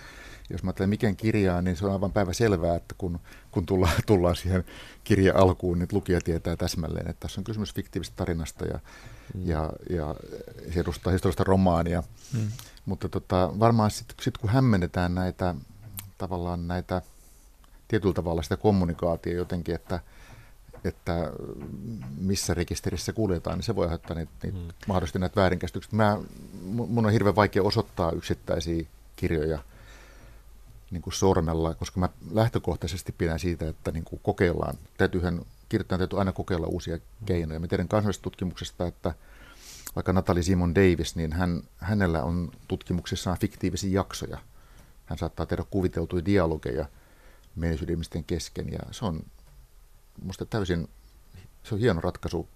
[0.50, 3.94] Jos mä ajattelen mikä kirjaa, niin se on aivan päivä selvää, että kun, kun tullaan,
[4.06, 4.64] tullaan siihen
[5.04, 8.78] kirja alkuun, niin lukija tietää täsmälleen, että tässä on kysymys fiktiivisestä tarinasta ja,
[9.34, 9.48] mm.
[9.48, 10.14] ja, ja
[10.74, 12.02] se edustaa historiallista romaania.
[12.32, 12.48] Mm.
[12.86, 15.54] Mutta tota, varmaan sitten sit kun hämmennetään näitä
[16.18, 17.02] tavallaan näitä
[17.88, 20.00] tietyllä tavalla sitä kommunikaatio jotenkin, että,
[20.84, 21.32] että
[22.18, 24.68] missä rekisterissä kuljetaan, niin se voi aiheuttaa niitä, niitä mm.
[24.88, 25.96] mahdollisesti näitä väärinkäsityksiä.
[25.96, 26.18] Mä,
[26.64, 28.84] mun on hirveän vaikea osoittaa yksittäisiä
[29.16, 29.58] kirjoja
[30.92, 36.18] niin kuin sormella, koska mä lähtökohtaisesti pidän siitä, että niin kuin kokeillaan, täytyyhän kirjoittajan täytyy
[36.18, 37.60] aina kokeilla uusia keinoja.
[37.60, 39.14] Mä tiedän kansallisesta tutkimuksesta, että
[39.96, 44.38] vaikka Natalie Simon Davis, niin hän, hänellä on tutkimuksissaan fiktiivisiä jaksoja.
[45.06, 46.86] Hän saattaa tehdä kuviteltuja dialogeja
[47.56, 49.22] menneisyyden ihmisten kesken ja se on
[50.20, 50.88] minusta täysin,
[51.62, 52.48] se on hieno ratkaisu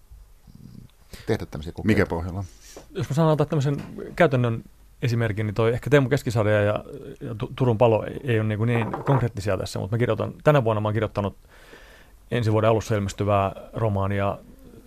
[1.27, 1.87] tehdä tämmöisiä kokeita.
[1.87, 2.44] Mikä pohjalla?
[2.90, 3.83] Jos mä antaa tämmöisen
[4.16, 4.64] käytännön
[5.07, 6.85] esimerkin, niin toi ehkä Teemu Keskisarja ja,
[7.21, 10.81] ja Turun palo ei, ei ole niin, niin konkreettisia tässä, mutta mä kirjoitan, tänä vuonna
[10.81, 11.37] mä oon kirjoittanut
[12.31, 14.38] ensi vuoden alussa ilmestyvää romaania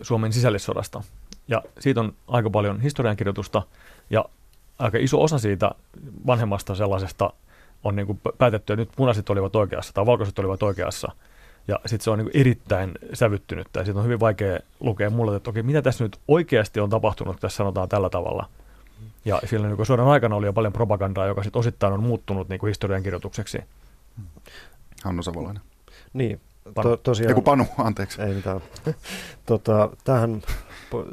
[0.02, 1.04] Suomen sisällissodasta.
[1.48, 3.62] Ja siitä on aika paljon historiankirjoitusta
[4.10, 4.26] ja
[4.80, 5.72] aika iso osa siitä
[6.28, 7.34] vanhemmasta sellaisesta
[7.84, 11.12] on niin kuin päätetty, että nyt punaiset olivat oikeassa tai valkoiset olivat oikeassa.
[11.68, 13.68] Ja sitten se on niin erittäin sävyttynyt.
[13.76, 17.40] Ja siitä on hyvin vaikea lukea mulle, että okei, mitä tässä nyt oikeasti on tapahtunut,
[17.40, 18.50] tässä sanotaan tällä tavalla.
[19.26, 22.60] Ja sillä niin sodan aikana oli jo paljon propagandaa, joka sitten osittain on muuttunut niin
[22.60, 23.58] kuin historiankirjoitukseksi.
[25.04, 25.64] Hannu Savolainen.
[26.14, 26.42] Niin,
[26.82, 28.22] To, tosiaan, Eiku Panu, anteeksi.
[28.22, 28.62] Ei mitään.
[29.46, 30.42] tota, tähän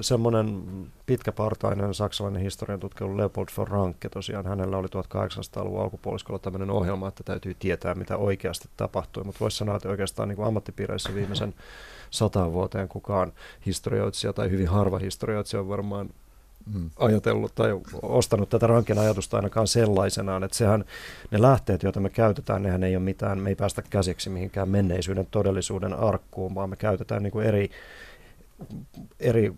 [0.01, 0.64] semmoinen
[1.07, 7.23] pitkäpartainen saksalainen historian tutkija Leopold von Ranke tosiaan, hänellä oli 1800-luvun alkupuoliskolla tämmöinen ohjelma, että
[7.25, 11.55] täytyy tietää, mitä oikeasti tapahtui, mutta voisi sanoa, että oikeastaan niin kuin ammattipiireissä viimeisen
[12.11, 13.33] sata vuoteen kukaan
[13.66, 16.11] historioitsija tai hyvin harva historioitsija on varmaan
[16.75, 16.91] mm.
[16.97, 20.85] ajatellut tai ostanut tätä rankin ajatusta ainakaan sellaisenaan, että sehän
[21.31, 25.27] ne lähteet, joita me käytetään, nehän ei ole mitään, me ei päästä käsiksi mihinkään menneisyyden
[25.31, 27.71] todellisuuden arkkuun, vaan me käytetään niin kuin eri,
[29.21, 29.53] eri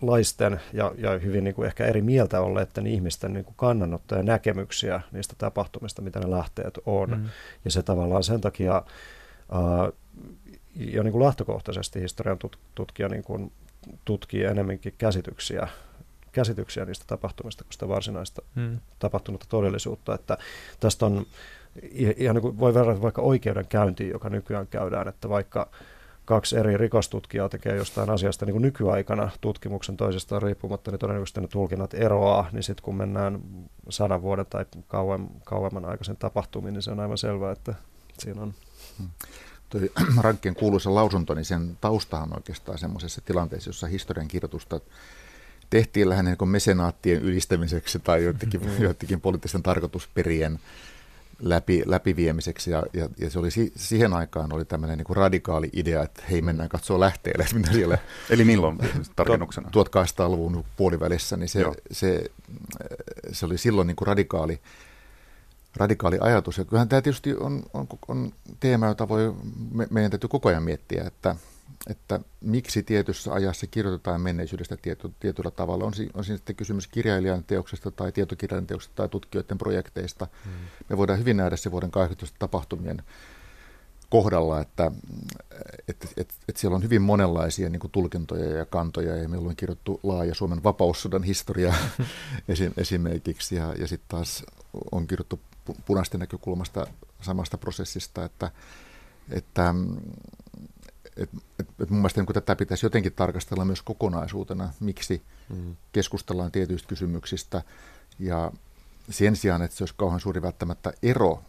[0.00, 4.24] laisten ja, ja hyvin niin kuin ehkä eri mieltä olleiden ihmisten niin kuin kannanottoja ja
[4.24, 7.10] näkemyksiä niistä tapahtumista, mitä ne lähteet on.
[7.10, 7.28] Mm.
[7.64, 8.72] Ja se tavallaan sen takia
[9.52, 9.92] ää,
[10.76, 12.38] jo niin kuin lähtökohtaisesti historian
[12.74, 13.52] tutkija niin kuin
[14.04, 15.68] tutkii enemmänkin käsityksiä
[16.32, 18.78] käsityksiä niistä tapahtumista kuin sitä varsinaista hmm.
[18.98, 20.14] tapahtunutta todellisuutta.
[20.14, 20.38] Että
[20.80, 21.26] tästä on
[22.16, 25.68] ihan niin kuin voi verrata vaikka oikeudenkäyntiin, joka nykyään käydään, että vaikka
[26.24, 31.48] kaksi eri rikostutkijaa tekee jostain asiasta niin kuin nykyaikana tutkimuksen toisestaan riippumatta, niin todennäköisesti ne
[31.48, 33.40] tulkinnat eroaa, niin sitten kun mennään
[33.88, 37.74] sadan vuoden tai kauem, kauemman aikaisen tapahtumiin, niin se on aivan selvää, että
[38.18, 38.54] siinä on...
[38.98, 39.08] Hmm.
[39.68, 39.80] Tuo
[40.24, 44.80] Rankkien kuuluisa lausunto, niin sen taustahan oikeastaan semmoisessa tilanteessa, jossa historian kirjoitusta
[45.70, 48.82] tehtiin lähinnä niin mesenaattien ylistämiseksi tai joidenkin, mm.
[48.82, 50.58] joidenkin poliittisten tarkoitusperien
[51.42, 52.70] läpi, läpiviemiseksi.
[52.70, 56.68] Ja, ja, ja se oli siihen aikaan oli tämmöinen niin radikaali idea, että hei mennään
[56.68, 57.98] katsoa lähteelle, että mitä siellä...
[58.30, 58.78] Eli milloin
[59.16, 59.68] tarkennuksena?
[59.68, 62.24] 1800-luvun puolivälissä, niin se, se,
[63.32, 64.60] se oli silloin niin kuin radikaali,
[65.76, 66.58] radikaali ajatus.
[66.58, 69.34] Ja kyllähän tämä tietysti on, on, on teema, jota voi,
[69.72, 71.36] me, meidän täytyy koko ajan miettiä, että
[71.86, 75.84] että miksi tietyssä ajassa kirjoitetaan menneisyydestä tiety, tietyllä tavalla.
[75.84, 80.28] On, on siinä sitten kysymys kirjailijan teoksesta tai tietokirjan teoksesta tai tutkijoiden projekteista.
[80.44, 80.52] Hmm.
[80.88, 83.02] Me voidaan hyvin nähdä se vuoden 18 tapahtumien
[84.10, 84.90] kohdalla, että
[85.88, 89.56] et, et, et siellä on hyvin monenlaisia niin kuin tulkintoja ja kantoja, ja meillä on
[89.56, 91.74] kirjoittu laaja Suomen vapaussodan historia
[92.76, 94.44] esimerkiksi, ja, ja sitten taas
[94.92, 95.40] on kirjoittu
[95.86, 96.86] punaisten näkökulmasta
[97.20, 98.50] samasta prosessista, että,
[99.30, 99.74] että
[101.18, 105.76] et, et, et mun mielestä niin tätä pitäisi jotenkin tarkastella myös kokonaisuutena, miksi mm.
[105.92, 107.62] keskustellaan tietyistä kysymyksistä,
[108.18, 108.52] ja
[109.10, 111.42] sen sijaan, että se olisi kauhean suuri välttämättä ero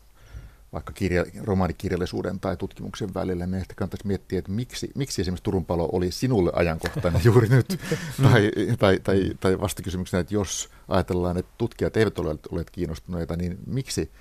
[0.73, 5.65] vaikka kirja, romaanikirjallisuuden tai tutkimuksen välillä, me ehkä kannattaisi miettiä, että miksi, miksi esimerkiksi Turun
[5.65, 7.67] palo oli sinulle ajankohtainen juuri nyt,
[8.23, 13.57] tai, tai, tai, tai vastakysymyksenä, että jos ajatellaan, että tutkijat eivät ole olleet kiinnostuneita, niin
[13.67, 14.11] miksi,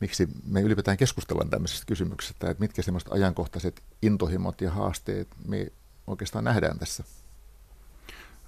[0.00, 5.72] miksi me ylipäätään keskustellaan tämmöisestä kysymyksestä, että mitkä semmoiset ajankohtaiset intohimot ja haasteet me
[6.06, 7.04] oikeastaan nähdään tässä?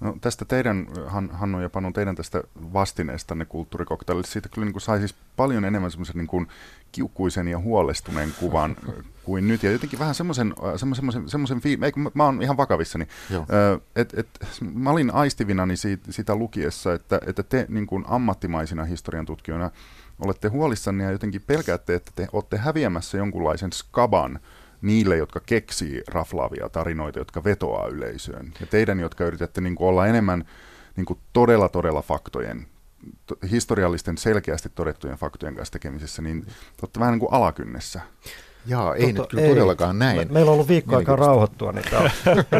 [0.01, 0.87] No, tästä teidän,
[1.31, 5.91] Hannu ja Panu, teidän tästä vastineestanne kulttuurikoktailille, siitä kyllä niin kuin sai siis paljon enemmän
[5.91, 6.47] semmoisen niin kuin
[6.91, 8.75] kiukkuisen ja huolestuneen kuvan
[9.25, 9.63] kuin nyt.
[9.63, 13.07] Ja jotenkin vähän semmoisen, semmoisen, semmoisen fiil- eikö, mä, mä oon ihan vakavissani.
[13.95, 14.27] Et, et,
[14.73, 19.69] mä olin aistivinani siitä, sitä lukiessa, että, että te niin kuin ammattimaisina historian tutkijoina
[20.21, 24.39] olette huolissanne ja jotenkin pelkäätte, että te olette häviämässä jonkunlaisen skaban
[24.81, 28.53] niille, jotka keksii raflaavia tarinoita, jotka vetoaa yleisöön.
[28.59, 30.45] Ja teidän, jotka yritätte niin kuin olla enemmän
[30.95, 32.67] niin kuin todella, todella faktojen,
[33.25, 36.45] to, historiallisten selkeästi todettujen faktojen kanssa tekemisessä, niin
[36.81, 38.01] olette vähän niin kuin alakynnessä.
[38.65, 39.49] Jaa, ei Toto, nyt kyllä ei.
[39.49, 40.17] todellakaan näin.
[40.17, 41.71] Me, meillä on ollut viikko aikaa rauhoittua.
[41.71, 41.85] Niin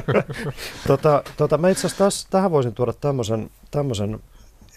[0.87, 4.19] tota, tota, mä itse asiassa tähän voisin tuoda tämmöisen, tämmöisen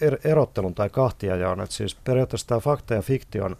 [0.01, 3.57] er, erottelun tai kahtiajaon, että siis periaatteessa tämä fakta ja fiktion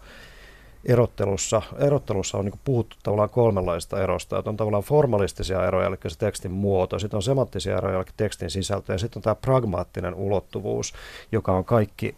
[0.85, 4.37] erottelussa, erottelussa on niin puhuttu tavallaan kolmenlaista erosta.
[4.37, 8.49] Että on tavallaan formalistisia eroja, eli se tekstin muoto, sitten on semanttisia eroja, eli tekstin
[8.49, 10.93] sisältö, ja sitten on tämä pragmaattinen ulottuvuus,
[11.31, 12.15] joka on kaikki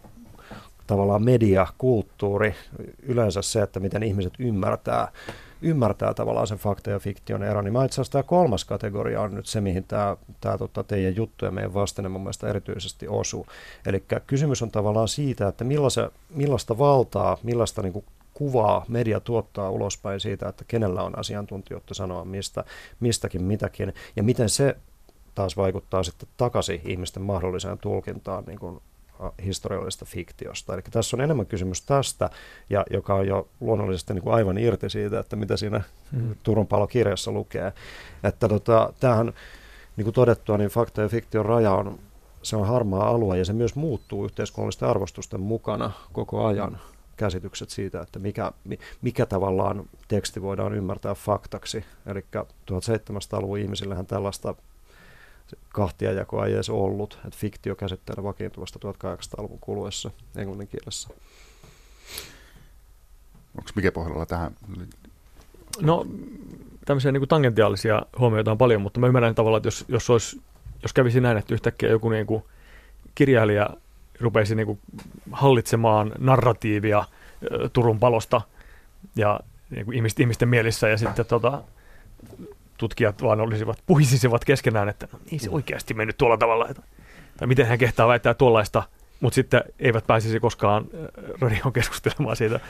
[0.86, 2.54] tavallaan media, kulttuuri,
[3.02, 5.12] yleensä se, että miten ihmiset ymmärtää,
[5.62, 7.64] ymmärtää tavallaan sen fakta ja fiktion eron.
[7.64, 11.16] Niin mä itse asiassa tämä kolmas kategoria on nyt se, mihin tämä, tämä tota, teidän
[11.16, 13.46] juttu ja meidän vastine mun mielestä erityisesti osuu.
[13.86, 19.70] Eli kysymys on tavallaan siitä, että millaista, millaista valtaa, millaista niin kuin kuvaa media tuottaa
[19.70, 22.64] ulospäin siitä, että kenellä on asiantuntijoita sanoa mistä,
[23.00, 24.76] mistäkin mitäkin, ja miten se
[25.34, 28.80] taas vaikuttaa sitten takaisin ihmisten mahdolliseen tulkintaan niin kuin
[29.44, 30.74] historiallisesta fiktiosta.
[30.74, 32.30] Eli tässä on enemmän kysymys tästä,
[32.70, 35.80] ja joka on jo luonnollisesti niin kuin aivan irti siitä, että mitä siinä
[36.12, 36.34] hmm.
[36.42, 37.72] Turun palokirjassa lukee.
[38.24, 39.32] Että tota, tämähän,
[39.96, 41.98] niin kuin todettua, niin fakta ja fiktion raja on,
[42.42, 46.78] se on harmaa alue, ja se myös muuttuu yhteiskunnallisten arvostusten mukana koko ajan
[47.16, 48.52] käsitykset siitä, että mikä,
[49.02, 51.84] mikä tavallaan teksti voidaan ymmärtää faktaksi.
[52.06, 52.24] Eli
[52.70, 54.54] 1700-luvun ihmisillähän tällaista
[55.68, 61.08] kahtiajakoa ei edes ollut, että fiktio käsitteenä vakiintuvasta 1800-luvun kuluessa englannin kielessä.
[63.58, 64.56] Onko mikä pohjalla tähän?
[65.80, 66.06] No,
[66.84, 70.40] tämmöisiä niin kuin tangentiaalisia huomioita on paljon, mutta mä ymmärrän tavallaan, että jos, jos, olisi,
[70.82, 72.42] jos kävisi näin, että yhtäkkiä joku niin kuin
[73.14, 73.70] kirjailija
[74.20, 74.78] rupeisi niin kuin
[75.32, 77.04] hallitsemaan narratiivia
[77.72, 78.40] Turun palosta
[79.16, 81.62] ja niin kuin ihmisten, ihmisten mielissä ja sitten tota,
[82.78, 86.82] tutkijat vaan olisivat, puhisisivat keskenään, että no, ei se oikeasti mennyt tuolla tavalla, että,
[87.36, 88.82] tai miten hän kehtaa väittää tuollaista,
[89.20, 90.84] mutta sitten eivät pääsisi koskaan
[91.40, 92.60] radioon keskustelemaan siitä.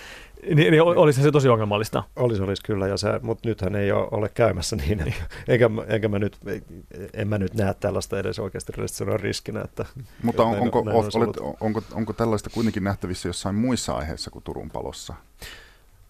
[0.55, 2.03] Niin, niin olisi se tosi ongelmallista.
[2.17, 6.09] Olisi, olisi kyllä, ja se, mutta nythän ei ole, ole käymässä niin, että, eikä, eikä
[6.09, 6.39] mä nyt,
[7.15, 8.73] en mä nyt näe tällaista edes oikeasti
[9.17, 9.61] riskinä.
[9.61, 9.85] Että,
[10.23, 14.43] mutta on, onko, näin olet, onko, onko, onko tällaista kuitenkin nähtävissä jossain muissa aiheissa kuin
[14.45, 15.15] Turun palossa?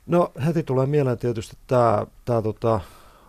[0.07, 2.81] No heti tulee mieleen tietysti tämä, tämä tota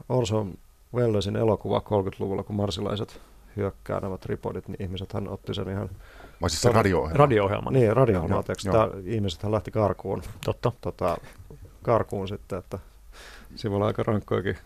[0.10, 0.58] Orson
[0.96, 3.22] Wellesin elokuva 30-luvulla, kun marsilaiset
[3.56, 5.90] hyökkää nämä tripodit, niin ihmisethän otti sen ihan
[6.42, 7.18] vai siis se radio-ohjelma?
[7.18, 7.72] Radio-ohjelma.
[7.72, 8.44] Niin, radio-ohjelma.
[9.06, 10.22] Ihmisethän lähti karkuun.
[10.46, 10.72] Totta.
[10.82, 11.18] Tota,
[11.82, 12.80] karkuun sitten, että
[13.56, 14.58] siinä voi olla aika rankkojakin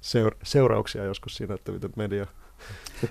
[0.00, 2.26] seur- seurauksia joskus siinä, että miten media...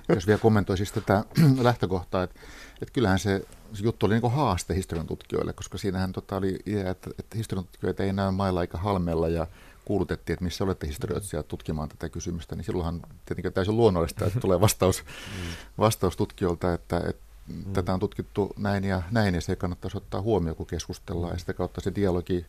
[0.09, 1.23] Jos vielä kommentoisi siis tätä
[1.61, 2.39] lähtökohtaa, että,
[2.81, 6.91] että kyllähän se, se juttu oli niin haaste historian tutkijoille, koska siinähän tota oli idea,
[6.91, 9.47] että, että historian tutkijoita ei näy mailla eikä halmella ja
[9.89, 14.61] kuulutettiin, että missä olette historioitsijat tutkimaan tätä kysymystä, niin silloinhan tietenkin täysin luonnollista, että tulee
[14.61, 15.51] vastaus, mm.
[15.77, 17.73] vastaus tutkijoilta, että, että Mm.
[17.73, 21.53] Tätä on tutkittu näin ja näin, ja se kannattaisi ottaa huomioon, kun keskustellaan, ja sitä
[21.53, 22.45] kautta se dialogi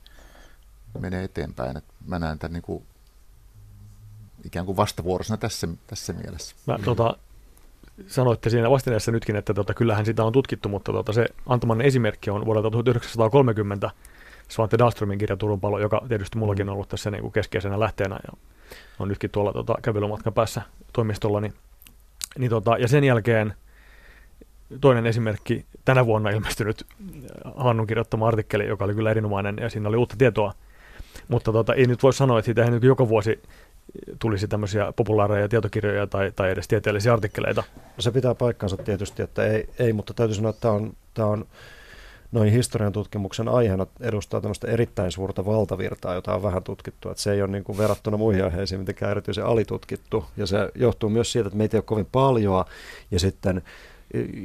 [0.98, 1.76] menee eteenpäin.
[1.76, 2.85] Et mä näen tämän niin kuin
[4.44, 6.57] ikään kuin vastavuorosena tässä, tässä mielessä.
[6.66, 7.16] Mä, tota,
[8.07, 12.31] sanoitte siinä vastineessa nytkin, että tota, kyllähän sitä on tutkittu, mutta tota, se antamanne esimerkki
[12.31, 13.90] on vuodelta 1930
[14.50, 18.18] Svante Dahlströmin kirja Turun palo, joka tietysti mullakin on ollut tässä niin kuin keskeisenä lähteenä
[18.26, 18.38] ja
[18.98, 21.40] on nytkin tuolla tota, kävelymatkan päässä toimistolla.
[21.40, 21.54] Niin,
[22.38, 23.54] niin tota, ja sen jälkeen
[24.80, 26.86] toinen esimerkki, tänä vuonna ilmestynyt
[27.56, 30.52] Hannun kirjoittama artikkeli, joka oli kyllä erinomainen ja siinä oli uutta tietoa.
[31.28, 33.42] mutta tota, ei nyt voi sanoa, että siitä ei nyt joka vuosi
[34.18, 37.62] tulisi tämmöisiä populaareja tietokirjoja tai, tai edes tieteellisiä artikkeleita.
[37.76, 41.28] No se pitää paikkansa tietysti, että ei, ei mutta täytyy sanoa, että tämä on, tämä
[41.28, 41.46] on
[42.32, 47.10] noin historian tutkimuksen aiheena edustaa tämmöistä erittäin suurta valtavirtaa, jota on vähän tutkittu.
[47.10, 50.24] Että se ei ole niin kuin verrattuna muihin aiheisiin mitenkään erityisen alitutkittu.
[50.36, 52.64] Ja se johtuu myös siitä, että meitä ei ole kovin paljon.
[53.10, 53.62] Ja sitten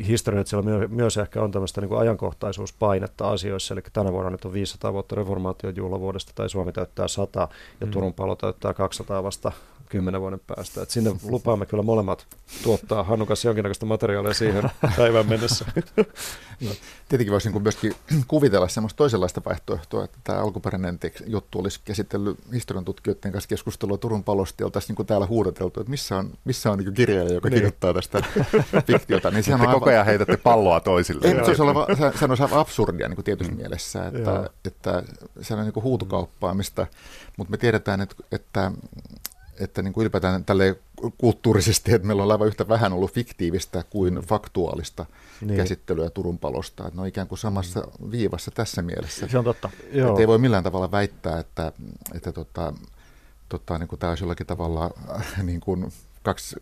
[0.07, 4.93] historioitsijalla myös ehkä on tämmöistä niin kuin ajankohtaisuuspainetta asioissa, eli tänä vuonna nyt on 500
[4.93, 7.47] vuotta reformaation juhlavuodesta, tai Suomi täyttää 100,
[7.79, 7.91] ja mm.
[7.91, 9.51] Turun palo täyttää 200 vasta
[9.89, 10.81] kymmenen vuoden päästä.
[10.81, 12.25] Et sinne lupaamme kyllä molemmat
[12.63, 15.65] tuottaa Hannukas jonkinnäköistä materiaalia siihen päivään mennessä.
[16.65, 16.71] no,
[17.09, 17.95] tietenkin voisi niin myöskin
[18.27, 24.23] kuvitella semmoista toisenlaista vaihtoehtoa, että tämä alkuperäinen juttu olisi käsitellyt historian tutkijoiden kanssa keskustelua Turun
[24.23, 27.55] palosta ja oltaisiin niin täällä huudateltu, että missä on, missä on niin kirjailija, joka niin.
[27.55, 28.23] kirjoittaa tästä
[28.87, 29.31] fiktiota.
[29.31, 29.79] Niin sehän on aivan...
[29.79, 31.27] koko ajan heitätte palloa toisille.
[31.27, 31.87] Ei, se olisi, oleva,
[32.19, 33.57] se, olisi aivan absurdia niin kuin tietyssä mm.
[33.57, 35.03] mielessä, että, että
[35.41, 36.87] se on niin huutokauppaamista,
[37.37, 38.71] mutta me tiedetään, että, että
[39.59, 40.77] että niin kuin ylipäätään tälle
[41.17, 45.05] kulttuurisesti, että meillä on aivan yhtä vähän ollut fiktiivistä kuin faktuaalista
[45.41, 45.57] niin.
[45.57, 46.83] käsittelyä Turun palosta.
[46.83, 49.27] Että ne on ikään kuin samassa viivassa tässä mielessä.
[49.27, 49.69] Se on totta.
[49.91, 50.09] Joo.
[50.09, 51.71] Että ei voi millään tavalla väittää, että,
[52.15, 52.73] että tota,
[53.49, 54.91] tota, niin kuin tämä olisi jollakin tavalla
[55.43, 55.91] niin kuin
[56.23, 56.55] kaksi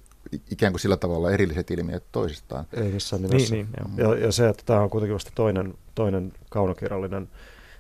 [0.52, 2.66] ikään kuin sillä tavalla erilliset ilmiöt toisistaan.
[2.74, 3.56] Ei missään nimessä.
[3.56, 7.30] Niin, niin, ja, ja se, että tämä on kuitenkin vasta toinen, toinen kaunokirjallinen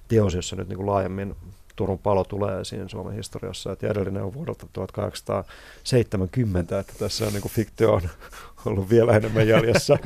[0.08, 1.36] teos, jossa nyt niin kuin laajemmin
[1.75, 7.41] Turun palo tulee esiin Suomen historiassa, että edellinen on vuodelta 1870, että tässä on niin
[7.41, 8.01] kuin fiktio on
[8.65, 9.97] ollut vielä enemmän jäljessä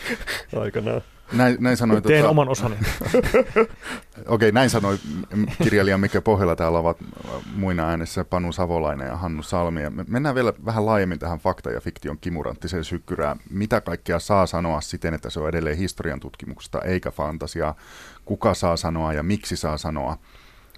[0.60, 1.02] aikanaan.
[1.32, 2.76] Näin, näin sanoi, Teen tota, oman osani.
[3.14, 3.66] Okei,
[4.26, 4.98] okay, näin sanoi
[5.62, 6.56] kirjailija Mikke Pohjala.
[6.56, 6.96] Täällä ovat
[7.54, 9.82] muina äänessä Panu Savolainen ja Hannu Salmi.
[9.82, 13.38] Ja mennään vielä vähän laajemmin tähän fakta- ja fiktion kimuranttiseen sykkyrään.
[13.50, 17.74] Mitä kaikkea saa sanoa siten, että se on edelleen historian tutkimuksesta eikä fantasiaa?
[18.24, 20.16] Kuka saa sanoa ja miksi saa sanoa?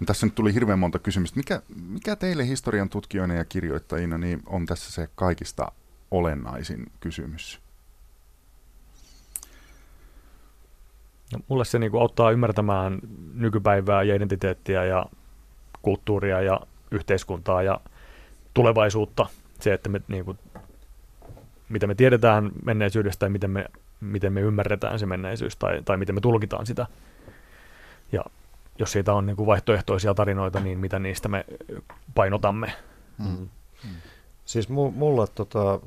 [0.07, 1.37] Tässä nyt tuli hirveän monta kysymystä.
[1.37, 5.73] Mikä, mikä teille historian tutkijoina ja kirjoittajina niin on tässä se kaikista
[6.11, 7.61] olennaisin kysymys?
[11.33, 12.99] No, mulle se niin kuin auttaa ymmärtämään
[13.35, 15.07] nykypäivää ja identiteettiä ja
[15.83, 16.61] kulttuuria ja
[16.91, 17.81] yhteiskuntaa ja
[18.55, 19.27] tulevaisuutta.
[19.61, 20.39] Se, että me, niin kuin,
[21.69, 23.67] mitä me tiedetään menneisyydestä ja miten me,
[24.01, 26.87] miten me ymmärretään se menneisyys tai, tai miten me tulkitaan sitä.
[28.13, 28.25] Ja
[28.81, 31.45] jos siitä on niin kuin vaihtoehtoisia tarinoita, niin mitä niistä me
[32.14, 32.73] painotamme.
[33.19, 33.27] Mm.
[33.29, 33.49] Mm.
[34.45, 35.81] Siis mulla tota,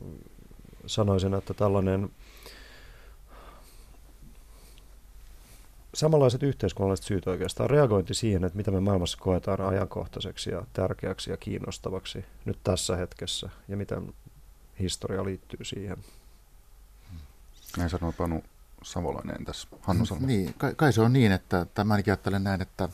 [0.86, 2.10] sanoisin, että tällainen
[5.94, 11.38] samanlaiset yhteiskunnalliset syyt oikeastaan, reagointi siihen, että mitä me maailmassa koetaan ajankohtaiseksi ja tärkeäksi ja
[11.38, 14.14] kiinnostavaksi nyt tässä hetkessä ja miten
[14.80, 15.98] historia liittyy siihen.
[17.78, 18.44] Näin sanoo Panu
[18.84, 20.28] Savolainen tässä, Hannu Salmi.
[20.28, 22.90] Niin, kai, kai se on niin, että tämä ainakin ajattelen näin, että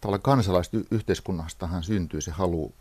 [0.00, 2.74] tavallaan kansalaisyhteiskunnastahan syntyy se halu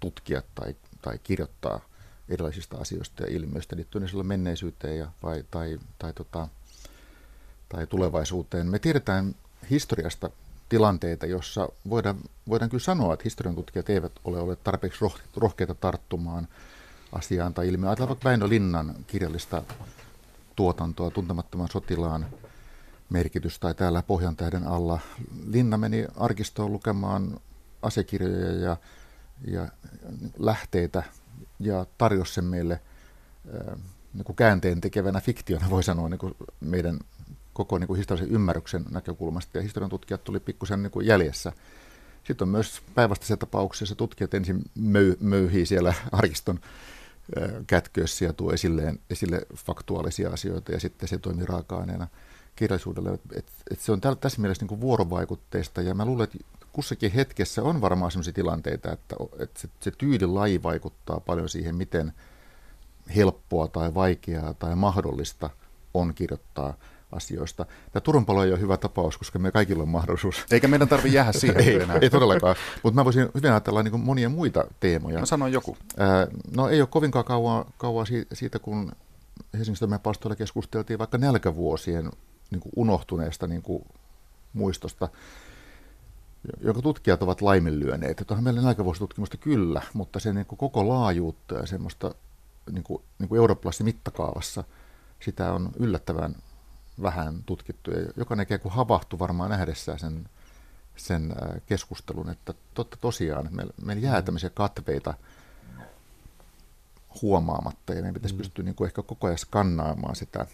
[0.00, 1.80] tutkia tai, tai kirjoittaa
[2.28, 6.48] erilaisista asioista ja ilmiöistä liittyen sillä menneisyyteen ja, vai, tai, tai, tota,
[7.68, 8.66] tai tulevaisuuteen.
[8.66, 9.34] Me tiedetään
[9.70, 10.30] historiasta
[10.68, 12.16] tilanteita, jossa voidaan,
[12.48, 15.04] voidaan kyllä sanoa, että historian tutkijat eivät ole olleet tarpeeksi
[15.36, 16.48] rohkeita tarttumaan
[17.12, 17.88] asiaan tai ilmiöön.
[17.88, 19.62] Ajatellaan vaikka Väinö Linnan kirjallista
[20.56, 22.26] tuotantoa, tuntemattoman sotilaan
[23.10, 24.98] merkitys tai täällä Pohjantähden alla.
[25.46, 27.40] Linna meni arkistoon lukemaan
[27.82, 28.76] asekirjoja ja,
[29.46, 29.68] ja
[30.38, 31.02] lähteitä
[31.58, 32.80] ja tarjosi sen meille
[34.14, 36.98] niin kuin käänteen tekevänä fiktiona, voi sanoa, niin kuin meidän
[37.52, 39.58] koko niin kuin historiallisen ymmärryksen näkökulmasta.
[39.58, 41.52] Ja historian tutkijat tuli pikkusen niin kuin jäljessä.
[42.24, 46.60] Sitten on myös päinvastaisia tapauksia, jossa tutkijat ensin möy, möyhii siellä arkiston
[47.66, 52.08] kätköissä ja tuo esille, esille faktuaalisia asioita ja sitten se toimii raaka-aineena
[52.56, 53.18] kirjallisuudelle.
[53.34, 56.38] Et, et se on tässä mielessä niin vuorovaikutteista ja mä luulen, että
[56.72, 62.12] kussakin hetkessä on varmaan sellaisia tilanteita, että, että se, se tyylilaji vaikuttaa paljon siihen, miten
[63.16, 65.50] helppoa tai vaikeaa tai mahdollista
[65.94, 66.74] on kirjoittaa
[67.12, 67.66] asioista.
[67.92, 70.44] Tämä Turun palo ei ole hyvä tapaus, koska me kaikilla on mahdollisuus.
[70.50, 71.98] Eikä meidän tarvitse jäädä siihen ei, enää.
[72.00, 75.20] ei todellakaan, mutta mä voisin hyvin ajatella niin monia muita teemoja.
[75.20, 75.76] No sano joku.
[75.98, 78.92] Ää, no ei ole kovinkaan kauan, kauan siitä, kun
[79.58, 82.10] Helsingistä me pastoilla keskusteltiin vaikka nälkävuosien
[82.50, 83.84] niin kuin unohtuneesta niin kuin
[84.52, 85.08] muistosta,
[86.60, 88.20] jonka tutkijat ovat laiminlyöneet.
[88.20, 92.14] Että onhan meillä nälkävuositutkimusta kyllä, mutta sen niin kuin koko laajuutta ja semmoista
[92.72, 94.64] niin kuin, niin kuin eurooppalaisessa mittakaavassa,
[95.20, 96.34] sitä on yllättävän
[97.02, 97.90] vähän tutkittu.
[97.90, 100.28] Ja jokainen ikään kuin havahtui varmaan nähdessään sen,
[100.96, 101.34] sen
[101.66, 104.24] keskustelun, että totta tosiaan meillä, meillä jää mm.
[104.24, 105.14] tämmöisiä katveita
[107.22, 108.38] huomaamatta ja meidän pitäisi mm.
[108.38, 110.46] pystyä niin kuin ehkä koko ajan skannaamaan sitä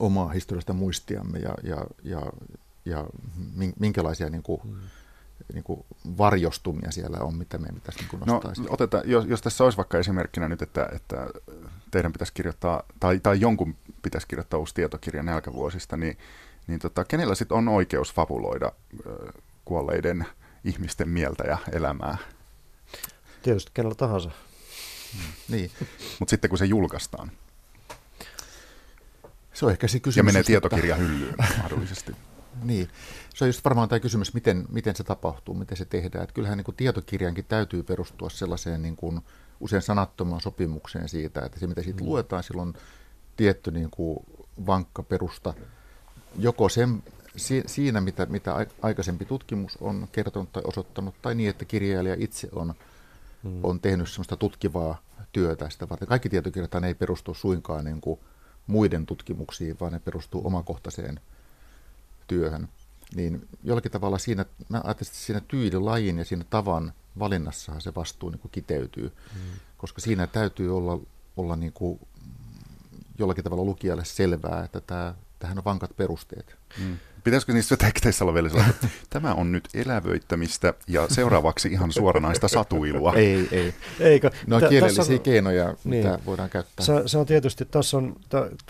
[0.00, 2.22] omaa historiallista muistiamme ja, ja, ja,
[2.84, 3.06] ja
[3.78, 4.80] minkälaisia niin kuin, mm.
[5.52, 5.84] Niin kuin
[6.18, 9.76] varjostumia siellä on, mitä meidän pitäisi niin kuin nostaa no, otetaan, jos, jos tässä olisi
[9.76, 11.26] vaikka esimerkkinä nyt, että, että
[11.90, 16.18] teidän pitäisi kirjoittaa, tai, tai jonkun pitäisi kirjoittaa uusi tietokirja nälkävuosista, niin,
[16.66, 19.34] niin tota, kenellä sitten on oikeus fabuloida äh,
[19.64, 20.26] kuolleiden
[20.64, 22.18] ihmisten mieltä ja elämää?
[23.42, 24.30] Tietysti kenellä tahansa.
[25.12, 25.32] Hmm.
[25.48, 25.70] Niin.
[26.18, 27.30] Mutta sitten kun se julkaistaan.
[29.52, 30.16] Se on ehkä se kysymys.
[30.16, 32.12] Ja menee tietokirja hyllyyn mahdollisesti.
[32.62, 32.88] Niin,
[33.34, 36.24] se on just varmaan tämä kysymys, miten, miten se tapahtuu, miten se tehdään.
[36.24, 39.20] Että kyllähän niin kuin tietokirjankin täytyy perustua sellaiseen niin kuin
[39.60, 42.06] usein sanattomaan sopimukseen siitä, että se mitä siitä mm.
[42.06, 42.74] luetaan, sillä on
[43.36, 44.18] tietty niin kuin
[44.66, 45.54] vankka perusta
[46.38, 47.02] joko sen,
[47.66, 52.74] siinä, mitä, mitä aikaisempi tutkimus on kertonut tai osoittanut, tai niin, että kirjailija itse on,
[53.42, 53.60] mm.
[53.62, 55.02] on tehnyt sellaista tutkivaa
[55.32, 56.08] työtä sitä varten.
[56.08, 58.20] Kaikki tietokirjat ei perustu suinkaan niin kuin
[58.66, 61.20] muiden tutkimuksiin, vaan ne perustuu omakohtaiseen
[62.26, 62.68] työhön,
[63.14, 68.30] niin jollakin tavalla siinä, mä ajattelin, että siinä tyylilajin ja siinä tavan valinnassahan se vastuu
[68.30, 69.40] niin kuin kiteytyy, mm.
[69.76, 71.00] koska siinä täytyy olla,
[71.36, 72.00] olla niin kuin
[73.18, 76.56] jollakin tavalla lukijalle selvää, että tämä, tähän on vankat perusteet.
[76.78, 76.96] Mm.
[77.24, 82.48] Pitäisikö niissä teksteissä olla vielä sellainen, että tämä on nyt elävöittämistä ja seuraavaksi ihan suoranaista
[82.48, 83.14] satuilua?
[83.14, 83.74] ei, ei.
[84.00, 84.30] Eikö?
[84.46, 86.86] No T- kielellisiä on, keinoja, niin, mitä voidaan käyttää.
[86.86, 88.16] Se, se on tietysti, tässä on,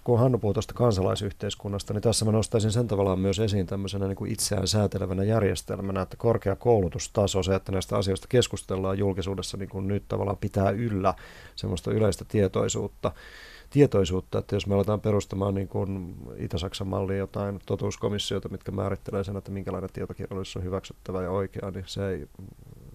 [0.05, 4.17] kun Hannu puhuu tuosta kansalaisyhteiskunnasta, niin tässä mä nostaisin sen tavallaan myös esiin tämmöisenä niin
[4.17, 9.89] kuin itseään säätelevänä järjestelmänä, että korkea koulutustaso, se, että näistä asioista keskustellaan julkisuudessa niin kuin
[9.89, 11.15] nyt tavallaan pitää yllä
[11.57, 13.13] semmoista yleistä tietoisuutta
[13.71, 19.37] tietoisuutta, että jos me aletaan perustamaan niin kuin Itä-Saksan malliin jotain totuuskomissiota, mitkä määrittelee sen,
[19.37, 22.29] että minkälainen tietokirjallisuus on hyväksyttävä ja oikea, niin se ei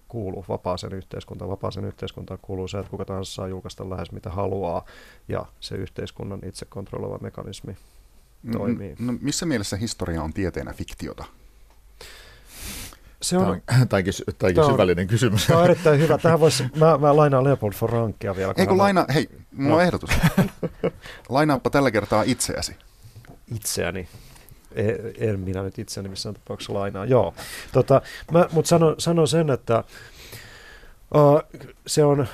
[0.08, 1.50] kuulu vapaaseen yhteiskuntaan.
[1.50, 4.84] Vapaaseen yhteiskuntaan kuuluu se, että kuka tahansa saa julkaista lähes mitä haluaa
[5.28, 7.76] ja se yhteiskunnan itse kontrolloiva mekanismi
[8.52, 8.96] toimii.
[8.98, 11.24] No, missä mielessä historia on tieteenä fiktiota?
[13.22, 13.52] Se on, tämä
[13.92, 15.46] on, tämä on syvällinen kysymys.
[15.46, 16.18] Tämä on erittäin hyvä.
[16.18, 18.54] Tähän voisi, mä, mä lainaan Leopold von Rankia vielä.
[18.56, 19.76] Eikö laina, hei, mulla no.
[19.76, 20.10] on ehdotus.
[21.28, 22.76] Lainaappa tällä kertaa itseäsi.
[23.54, 24.08] Itseäni?
[24.72, 27.04] En, en minä nyt itseäni missään tapauksessa lainaa.
[27.04, 27.34] Joo,
[27.72, 28.02] tota,
[28.52, 29.84] mutta sanon sano sen, että
[31.14, 32.26] uh, se on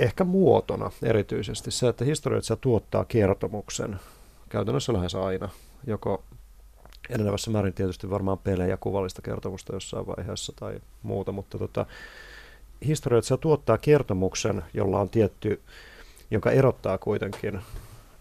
[0.00, 4.00] ehkä muotona erityisesti se, että historioitsija tuottaa kertomuksen
[4.48, 5.48] käytännössä lähes aina,
[5.86, 6.24] joko
[7.10, 11.86] enenevässä määrin tietysti varmaan pelejä, kuvallista kertomusta jossain vaiheessa tai muuta, mutta tota,
[12.86, 15.62] historioitsija tuottaa kertomuksen, jolla on tietty,
[16.30, 17.60] joka erottaa kuitenkin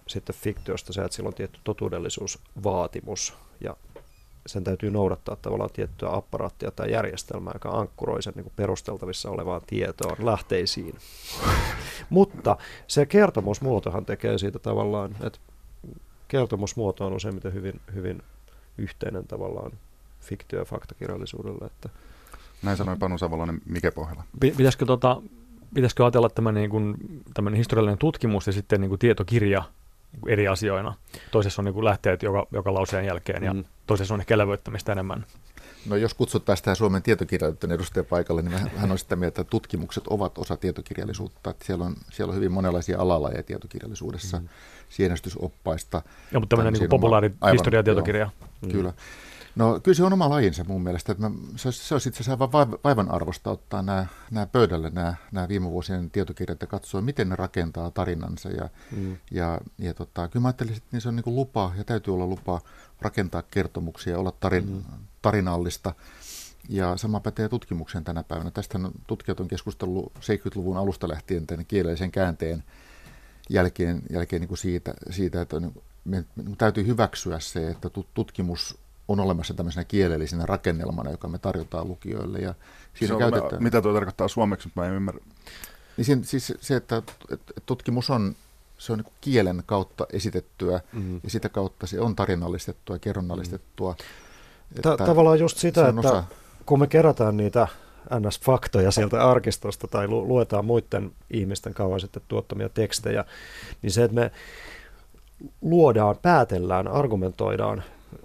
[0.07, 3.77] sitten fiktiosta se, että sillä on tietty totuudellisuusvaatimus ja
[4.45, 10.25] sen täytyy noudattaa tavallaan tiettyä apparaattia tai järjestelmää, joka ankkuroi sen niin perusteltavissa olevaan tietoon,
[10.25, 10.97] lähteisiin.
[12.09, 15.39] Mutta se kertomusmuotohan tekee siitä tavallaan, että
[16.27, 18.23] kertomusmuoto on useimmiten hyvin, hyvin
[18.77, 19.71] yhteinen tavallaan
[20.21, 21.65] fiktio- ja faktakirjallisuudelle.
[21.65, 21.89] Että
[22.63, 24.23] Näin sanoi Panu Savolainen Mike Pohjala.
[24.39, 25.21] Pitäisikö, tota,
[25.73, 26.95] pitäisikö ajatella tämä niin kuin,
[27.55, 29.63] historiallinen tutkimus ja sitten niin kuin tietokirja
[30.11, 30.93] niin eri asioina?
[31.31, 33.63] Toisessa on niin kuin lähteet joka, joka lauseen jälkeen ja mm.
[33.87, 35.25] toisessa on ehkä elävöittämistä enemmän.
[35.85, 40.07] No jos kutsuttaisiin tähän Suomen tietokirjallisuuden edustaja paikalle, niin hän on sitä mieltä, että tutkimukset
[40.07, 41.49] ovat osa tietokirjallisuutta.
[41.49, 44.49] Että siellä, on, siellä on hyvin monenlaisia alalajeja tietokirjallisuudessa, mm.
[44.89, 46.01] sienestysoppaista.
[46.31, 48.29] Ja, mutta tämmöinen niin populaari historiatietokirja.
[48.61, 48.71] Mm.
[48.71, 48.93] Kyllä.
[49.55, 51.11] No kyllä se on oma lajinsa mun mielestä.
[51.11, 54.89] Että mä, se, olisi, se olisi itse asiassa aivan vaivan arvosta ottaa nämä, nämä pöydälle,
[54.89, 58.49] nämä, nämä viime vuosien tietokirjat ja katsoa, miten ne rakentaa tarinansa.
[58.49, 59.17] Ja, mm.
[59.31, 62.27] ja, ja tota, kyllä mä ajattelin, että niin se on niin lupa ja täytyy olla
[62.27, 62.61] lupa
[63.01, 64.83] rakentaa kertomuksia, olla tarin, mm.
[65.21, 65.93] tarinallista.
[66.69, 68.51] Ja sama pätee tutkimukseen tänä päivänä.
[68.51, 72.63] Tästä tutkijat on keskustellut 70-luvun alusta lähtien tämän kielellisen käänteen
[73.49, 75.73] jälkeen, jälkeen niin kuin siitä, siitä, että on,
[76.05, 81.87] me, me täytyy hyväksyä se, että tutkimus on olemassa tämmöisenä kielellisenä rakennelmana, joka me tarjotaan
[81.87, 82.39] lukijoille.
[82.39, 82.53] Ja
[82.93, 83.53] siinä käytetään...
[83.53, 85.21] Mä, mitä tuo tarkoittaa suomeksi, mutta mä en ymmärrä.
[85.97, 87.01] Niin siinä, siis se, että
[87.65, 88.35] tutkimus on,
[88.77, 91.19] se on niin kielen kautta esitettyä mm.
[91.23, 93.91] ja sitä kautta se on tarinallistettua ja kerronnallistettua.
[93.91, 94.75] Mm.
[94.75, 96.23] Että Tavallaan just sitä, että osa...
[96.65, 97.67] kun me kerätään niitä
[98.19, 103.25] NS-faktoja sieltä arkistosta tai lu- luetaan muiden ihmisten kauan sitten tuottamia tekstejä,
[103.81, 104.31] niin se, että me
[105.61, 107.83] luodaan, päätellään, argumentoidaan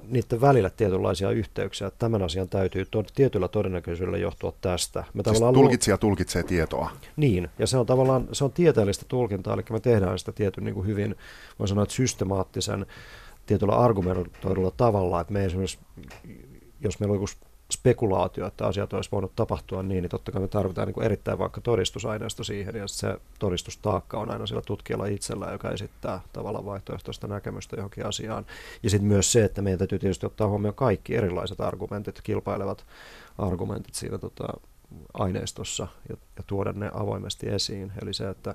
[0.09, 5.05] niiden välillä tietynlaisia yhteyksiä, että tämän asian täytyy to- tietyllä todennäköisyydellä johtua tästä.
[5.15, 6.91] Me siis tulkitsija lu- tulkitsee tietoa.
[7.17, 10.75] Niin, ja se on tavallaan se on tieteellistä tulkintaa, eli me tehdään sitä tietyn niin
[10.75, 11.17] kuin hyvin,
[11.59, 12.87] voin sanoa, että systemaattisen
[13.47, 15.79] tietyllä argumentoidulla tavalla, että me esimerkiksi,
[16.81, 20.49] jos meillä on joku spekulaatio, että asiat olisi voinut tapahtua niin, niin totta kai me
[20.49, 25.71] tarvitaan niin erittäin vaikka todistusaineisto siihen, ja se todistustaakka on aina sillä tutkijalla itsellään, joka
[25.71, 28.47] esittää tavallaan vaihtoehtoista näkemystä johonkin asiaan.
[28.83, 32.87] Ja sitten myös se, että meidän täytyy tietysti ottaa huomioon kaikki erilaiset argumentit, kilpailevat
[33.39, 34.47] argumentit siinä tota,
[35.15, 37.93] aineistossa ja, ja tuoda ne avoimesti esiin.
[38.03, 38.55] Eli se, että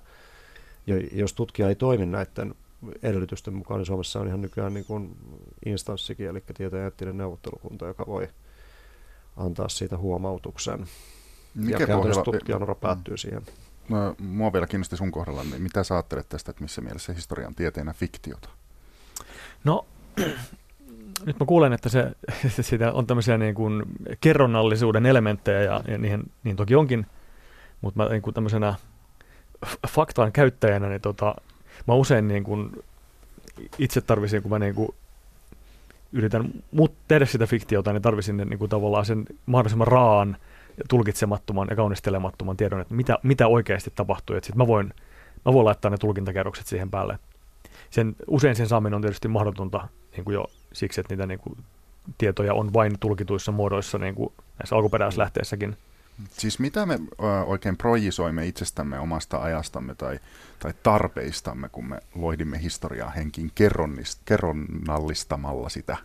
[1.11, 2.55] jos tutkija ei toimi näiden
[3.03, 5.17] edellytysten mukaan, niin Suomessa on ihan nykyään niin kuin
[5.65, 8.27] instanssikin, eli tieteen neuvottelukunta, joka voi
[9.37, 10.87] antaa siitä huomautuksen.
[11.55, 13.41] Mikä ja käytännössä tutkijanura päättyy siihen.
[13.89, 17.55] No, mua vielä kiinnosti sun kohdalla, niin mitä sä ajattelet tästä, että missä mielessä historian
[17.55, 18.49] tieteenä fiktiota?
[19.63, 19.85] No,
[21.25, 22.11] nyt mä kuulen, että se,
[22.61, 23.83] sitä on tämmöisiä niin kuin
[24.21, 27.05] kerronnallisuuden elementtejä, ja, ja niihin, niin toki onkin,
[27.81, 28.75] mutta mä niin kuin tämmöisenä
[29.87, 31.35] faktaan käyttäjänä, niin tota,
[31.87, 32.83] mä usein niin kuin
[33.77, 34.89] itse tarvisin, kun mä niin kuin
[36.13, 40.37] yritän mut tehdä sitä fiktiota, niin tarvisin niin kuin tavallaan sen mahdollisimman raan,
[40.89, 44.37] tulkitsemattoman ja kaunistelemattoman tiedon, että mitä, mitä oikeasti tapahtui.
[44.37, 44.93] Että sit mä, voin,
[45.45, 47.19] mä voin laittaa ne tulkintakerrokset siihen päälle.
[47.89, 51.57] Sen, usein sen saaminen on tietysti mahdotonta niin kuin jo siksi, että niitä niin kuin,
[52.17, 55.77] tietoja on vain tulkituissa muodoissa niin kuin näissä alkuperäislähteissäkin.
[56.29, 56.99] Siis mitä me
[57.45, 60.19] oikein projisoimme itsestämme omasta ajastamme tai,
[60.59, 63.51] tai tarpeistamme, kun me loihdimme historiaa henkin
[64.25, 65.97] kerronnallistamalla sitä?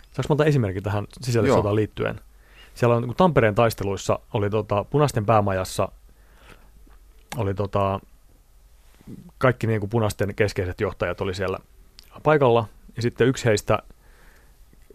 [0.00, 2.20] Saanko monta esimerkkiä tähän sisällissotaan liittyen?
[2.74, 5.88] Siellä on niin Tampereen taisteluissa, oli tota, punaisten päämajassa,
[7.36, 8.00] oli tota,
[9.38, 11.58] kaikki niin kuin punaisten keskeiset johtajat oli siellä
[12.22, 13.78] paikalla, ja sitten yksi heistä–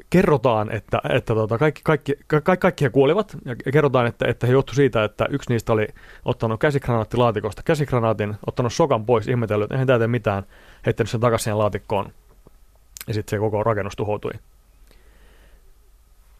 [0.09, 4.53] kerrotaan, että, että tota, kaikki, kaikki, kaikki, kaikki he kuolivat, ja kerrotaan, että, että he
[4.53, 5.87] johtu siitä, että yksi niistä oli
[6.25, 10.43] ottanut käsikranaattilaatikosta käsikranaatin, ottanut sokan pois, ihmetellyt, että eihän tämä tee mitään,
[10.85, 12.11] heittänyt sen takaisin laatikkoon,
[13.07, 14.31] ja sitten se koko rakennus tuhoutui.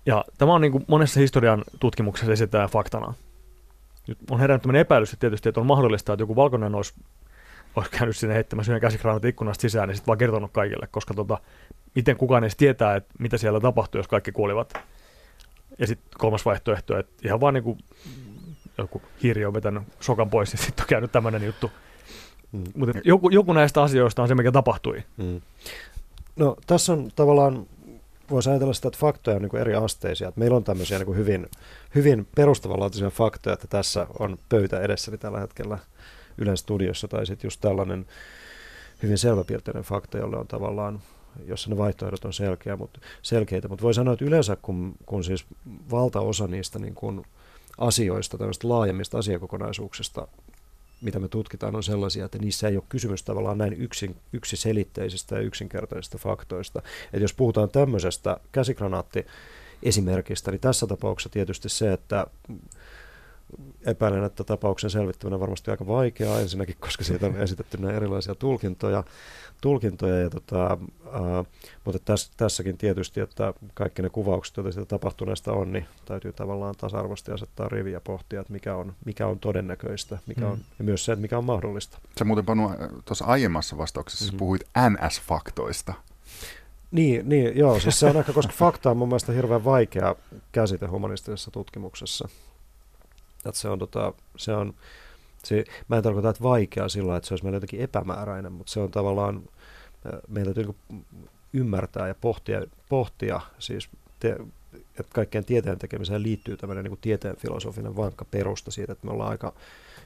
[0.05, 3.13] Ja tämä on niin kuin monessa historian tutkimuksessa esitetään faktana.
[4.07, 6.93] Nyt on herännyt tämmöinen epäilys että tietysti, että on mahdollista, että joku valkoinen olisi,
[7.75, 11.37] olisi käynyt sinne heittämässä yhden käsikranaatin ikkunasta sisään, niin sitten vaan kertonut kaikille, koska tota,
[11.95, 14.73] miten kukaan edes tietää, että mitä siellä tapahtui, jos kaikki kuolivat.
[15.79, 17.77] Ja sitten kolmas vaihtoehto, että ihan vaan niin kuin
[18.77, 21.71] joku hiiri on vetänyt sokan pois ja sitten on käynyt tämmöinen juttu.
[22.51, 22.63] Mm.
[22.75, 25.03] Mutta joku, joku näistä asioista on se, mikä tapahtui.
[25.17, 25.41] Mm.
[26.35, 27.67] No tässä on tavallaan,
[28.29, 30.27] voisi ajatella sitä, että faktoja on niin kuin eri asteisia.
[30.27, 31.47] Että meillä on tämmöisiä niin kuin hyvin,
[31.95, 35.77] hyvin perustavanlaatuisia faktoja, että tässä on pöytä edessäni tällä hetkellä
[36.37, 38.05] Ylen studiossa, tai sitten just tällainen
[39.03, 41.01] hyvin selväpiirteinen fakta, jolle on tavallaan
[41.45, 43.67] jossa ne vaihtoehdot on selkeä, mutta, selkeitä.
[43.67, 45.45] Mutta voi sanoa, että yleensä kun, kun siis
[45.91, 47.25] valtaosa niistä niin kun
[47.77, 50.27] asioista, tämmöistä laajemmista asiakokonaisuuksista,
[51.01, 55.41] mitä me tutkitaan, on sellaisia, että niissä ei ole kysymys tavallaan näin yksin, yksiselitteisistä ja
[55.41, 56.81] yksinkertaisista faktoista.
[57.05, 59.25] Että jos puhutaan tämmöisestä käsikranaatti
[59.83, 62.27] esimerkistä, niin tässä tapauksessa tietysti se, että
[63.85, 68.35] epäilen, että tapauksen selvittäminen on varmasti aika vaikeaa ensinnäkin, koska siitä on esitetty näin erilaisia
[68.35, 69.03] tulkintoja,
[69.61, 71.45] tulkintoja ja tota, äh,
[71.85, 76.75] mutta täs, tässäkin tietysti, että kaikki ne kuvaukset, joita siitä tapahtuneesta on, niin täytyy tavallaan
[76.77, 80.51] tasa-arvoisesti asettaa riviä ja pohtia, että mikä on, mikä on todennäköistä mikä mm.
[80.51, 81.97] on, ja myös se, että mikä on mahdollista.
[82.19, 82.71] Sä muuten Panu
[83.05, 84.37] tuossa aiemmassa vastauksessa mm-hmm.
[84.37, 85.93] puhuit NS-faktoista.
[86.91, 90.15] Niin, niin, joo, siis se on ehkä, koska fakta on mun mielestä hirveän vaikea
[90.51, 92.29] käsite humanistisessa tutkimuksessa.
[93.45, 94.73] Että se on, tota, se on
[95.43, 98.79] se, mä en tarkoita, että vaikea sillä että se olisi meille jotenkin epämääräinen, mutta se
[98.79, 99.43] on tavallaan,
[100.27, 101.05] meidän täytyy niin
[101.53, 104.37] ymmärtää ja pohtia, pohtia siis te,
[104.73, 109.31] että kaikkeen tieteen tekemiseen liittyy tämmöinen niin tieteen filosofinen vankka perusta siitä, että me ollaan
[109.31, 109.53] aika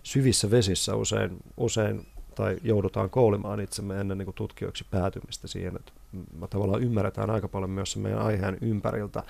[0.04, 5.92] syvissä vesissä usein, usein tai joudutaan koulimaan itsemme ennen niin tutkijoiksi päätymistä siihen, että
[6.40, 9.24] me tavallaan ymmärretään aika paljon myös meidän aiheen ympäriltä,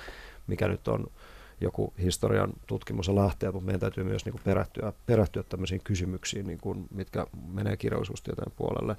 [0.47, 1.07] mikä nyt on
[1.63, 6.47] joku historian tutkimus ja lähteä, mutta meidän täytyy myös niin kuin perehtyä, perehtyä tämmöisiin kysymyksiin,
[6.47, 8.97] niin kuin, mitkä menee kirjallisuustieteen puolelle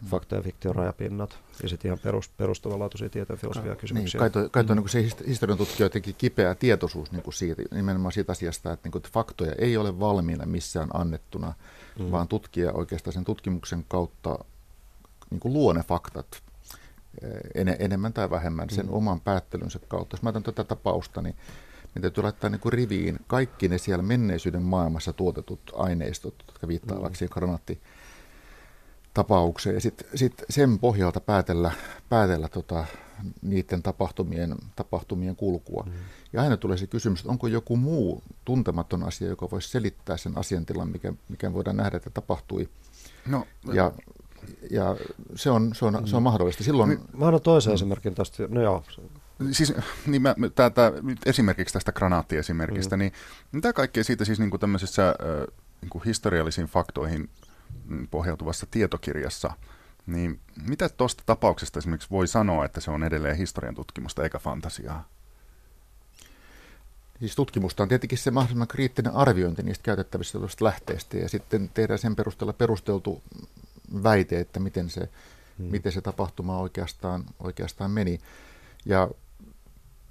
[0.00, 0.08] mm.
[0.08, 4.18] fakta- ja fiktion rajapinnat ja sitten ihan perus, perustavanlaatuisia tieteen filosofia kysymyksiä.
[4.18, 4.82] Niin, kai toi, kai toi mm.
[4.82, 8.92] niin se historian tutkija jotenkin kipeä tietoisuus niin kuin siitä, nimenomaan siitä asiasta, että, niin
[8.92, 11.54] kuin, että faktoja ei ole valmiina missään annettuna,
[11.98, 12.10] mm.
[12.10, 14.38] vaan tutkija oikeastaan sen tutkimuksen kautta
[15.30, 16.42] niin kuin luo ne faktat
[17.22, 18.92] eh, en, enemmän tai vähemmän sen mm.
[18.92, 20.14] oman päättelynsä kautta.
[20.14, 21.36] Jos mä otan tätä tapausta, niin
[21.94, 27.12] niin täytyy laittaa niin kuin riviin kaikki ne siellä menneisyyden maailmassa tuotetut aineistot, jotka viittaavat
[27.20, 27.28] mm.
[27.30, 27.80] granaatti
[29.14, 31.72] tapaukseen ja sitten sit sen pohjalta päätellä,
[32.08, 32.84] päätellä tota,
[33.42, 35.82] niiden tapahtumien, tapahtumien kulkua.
[35.86, 35.92] Mm.
[36.32, 40.38] Ja aina tulee se kysymys, että onko joku muu tuntematon asia, joka voisi selittää sen
[40.38, 42.68] asiantilan, mikä, mikä voidaan nähdä, että tapahtui.
[43.26, 43.92] No, ja,
[44.70, 44.96] ja
[45.34, 46.24] se on, se on, se on mm.
[46.24, 46.64] mahdollista.
[46.64, 47.74] Silloin, Mä annan toisen mm.
[47.74, 48.48] esimerkin tästä.
[48.48, 48.84] No joo,
[49.52, 49.72] siis
[50.06, 50.92] niin mä, tätä,
[51.26, 53.00] esimerkiksi tästä granaattiesimerkistä, mm.
[53.00, 53.12] niin
[53.52, 55.16] mitä kaikkea siitä siis niin kuin tämmöisessä äh,
[55.80, 57.30] niin kuin historiallisiin faktoihin
[57.84, 59.50] mm, pohjautuvassa tietokirjassa,
[60.06, 65.08] niin mitä tuosta tapauksesta esimerkiksi voi sanoa, että se on edelleen historian tutkimusta eikä fantasiaa?
[67.20, 72.16] Siis tutkimusta on tietenkin se mahdollisimman kriittinen arviointi niistä käytettävistä lähteistä ja sitten tehdään sen
[72.16, 73.22] perusteella perusteltu
[74.02, 75.08] väite, että miten se,
[75.58, 75.66] hmm.
[75.66, 78.20] miten se tapahtuma oikeastaan, oikeastaan meni.
[78.84, 79.10] Ja,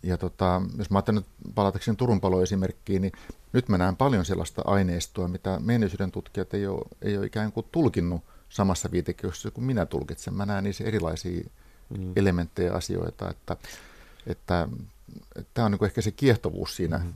[0.04, 3.12] ja tota, jos mä ajattelen nyt palatakseni Turun paloesimerkkiin, niin
[3.54, 7.66] nyt mä näen paljon sellaista aineistoa, mitä menneisyyden tutkijat ei ole, ei ole ikään kuin
[7.72, 10.34] tulkinnut samassa viitekehys kuin minä tulkitsen.
[10.34, 11.50] Mä näen niissä erilaisia
[11.98, 12.14] hmm.
[12.16, 13.58] elementtejä asioita, että,
[14.28, 14.68] että
[15.54, 16.98] tämä on niin ehkä se kiehtovuus siinä.
[16.98, 17.14] Mm-hmm.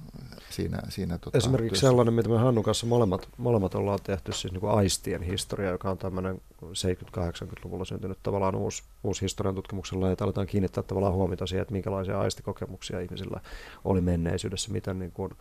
[0.49, 1.87] siinä, siinä tota, Esimerkiksi työssä.
[1.87, 5.91] sellainen, mitä me Hannun kanssa molemmat, molemmat ollaan tehty, siis niin kuin aistien historia, joka
[5.91, 11.61] on tämmöinen 70-80-luvulla syntynyt tavallaan uusi, uusi historian tutkimuksella, ja aletaan kiinnittää tavallaan huomiota siihen,
[11.61, 13.41] että minkälaisia aistikokemuksia ihmisillä
[13.85, 15.31] oli menneisyydessä, miten, niin kuin,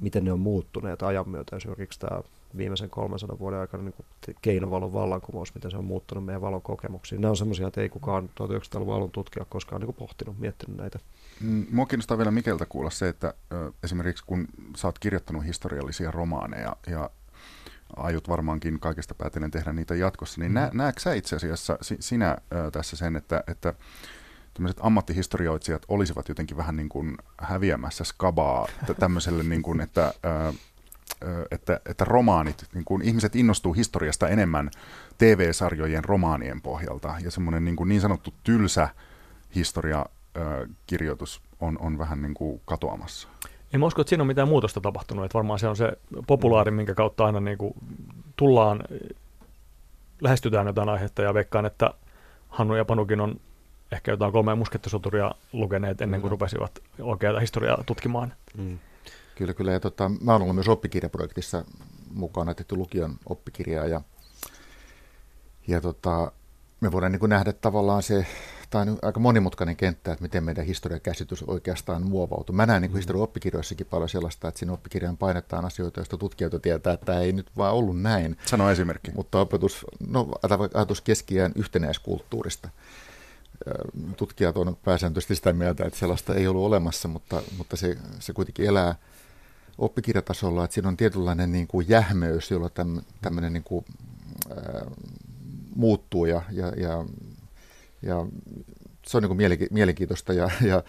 [0.00, 1.56] miten ne on muuttuneet ajan myötä.
[1.56, 2.20] Esimerkiksi tämä
[2.56, 7.20] viimeisen 300 vuoden aikana niin kuin keinovalon vallankumous, miten se on muuttunut meidän valon kokemuksiin.
[7.20, 10.98] Nämä on sellaisia, että ei kukaan 1900-luvun alun tutkija koskaan niin kuin pohtinut, miettinyt näitä.
[11.40, 16.10] Mm, mua kiinnostaa vielä Mikeltä kuulla se, että ö, esimerkiksi kun sä oot kirjoittanut historiallisia
[16.10, 17.10] romaaneja ja
[17.96, 20.54] aiot varmaankin kaikesta päätellen tehdä niitä jatkossa, niin mm.
[20.54, 23.74] nä, näetkö sä itse asiassa si, sinä ö, tässä sen, että, että
[24.54, 28.68] tämmöiset ammattihistorioitsijat olisivat jotenkin vähän niin kuin häviämässä skabaa
[28.98, 30.52] tämmöiselle, niin kuin, että, ö,
[31.50, 34.70] että, että romaanit, niin kuin ihmiset innostuu historiasta enemmän
[35.18, 38.88] TV-sarjojen romaanien pohjalta ja semmoinen niin, kuin niin sanottu tylsä
[39.54, 40.06] historia
[40.86, 43.28] kirjoitus on, on vähän niin kuin katoamassa.
[43.72, 45.24] En mä usko, että siinä on mitään muutosta tapahtunut.
[45.24, 45.92] Että varmaan se on se
[46.26, 47.74] populaari, minkä kautta aina niin kuin
[48.36, 48.84] tullaan,
[50.20, 51.94] lähestytään jotain aihetta ja veikkaan, että
[52.48, 53.40] Hannu ja Panukin on
[53.92, 58.32] ehkä jotain kolmea muskettisoturia lukeneet ennen kuin rupesivat oikeaa historiaa tutkimaan.
[58.56, 58.78] Mm.
[59.34, 59.72] Kyllä, kyllä.
[59.72, 61.64] Ja tota, mä oon ollut myös oppikirjaprojektissa
[62.14, 64.00] mukana, tehty lukion oppikirjaa ja,
[65.66, 66.32] ja tota,
[66.80, 68.26] me voidaan niin nähdä tavallaan se
[68.74, 72.56] tämä on aika monimutkainen kenttä, että miten meidän historiakäsitys oikeastaan muovautuu.
[72.56, 72.96] Mä näen niin mm.
[72.96, 77.32] historian oppikirjoissakin paljon sellaista, että siinä oppikirjaan painetaan asioita, joista tutkijat tietää, että tämä ei
[77.32, 78.38] nyt vaan ollut näin.
[78.46, 79.10] Sano esimerkki.
[79.14, 80.28] Mutta opetus, no
[80.74, 82.68] ajatus keskiään yhtenäiskulttuurista.
[84.16, 88.66] Tutkijat on pääsääntöisesti sitä mieltä, että sellaista ei ollut olemassa, mutta, mutta se, se kuitenkin
[88.66, 88.94] elää
[89.78, 92.70] oppikirjatasolla, että siinä on tietynlainen niin kuin jähmeys, jolla
[93.20, 93.84] tämmöinen niin kuin,
[94.50, 94.86] ää,
[95.76, 97.04] muuttuu ja, ja, ja
[98.06, 98.26] ja
[99.06, 100.82] se on niin kuin mielenkiintoista ja, ja,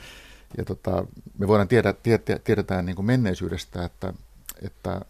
[0.57, 1.05] ja tota,
[1.37, 4.13] me voidaan tiedä, tiedä, tiedetään niin kuin menneisyydestä, että,
[4.61, 5.01] että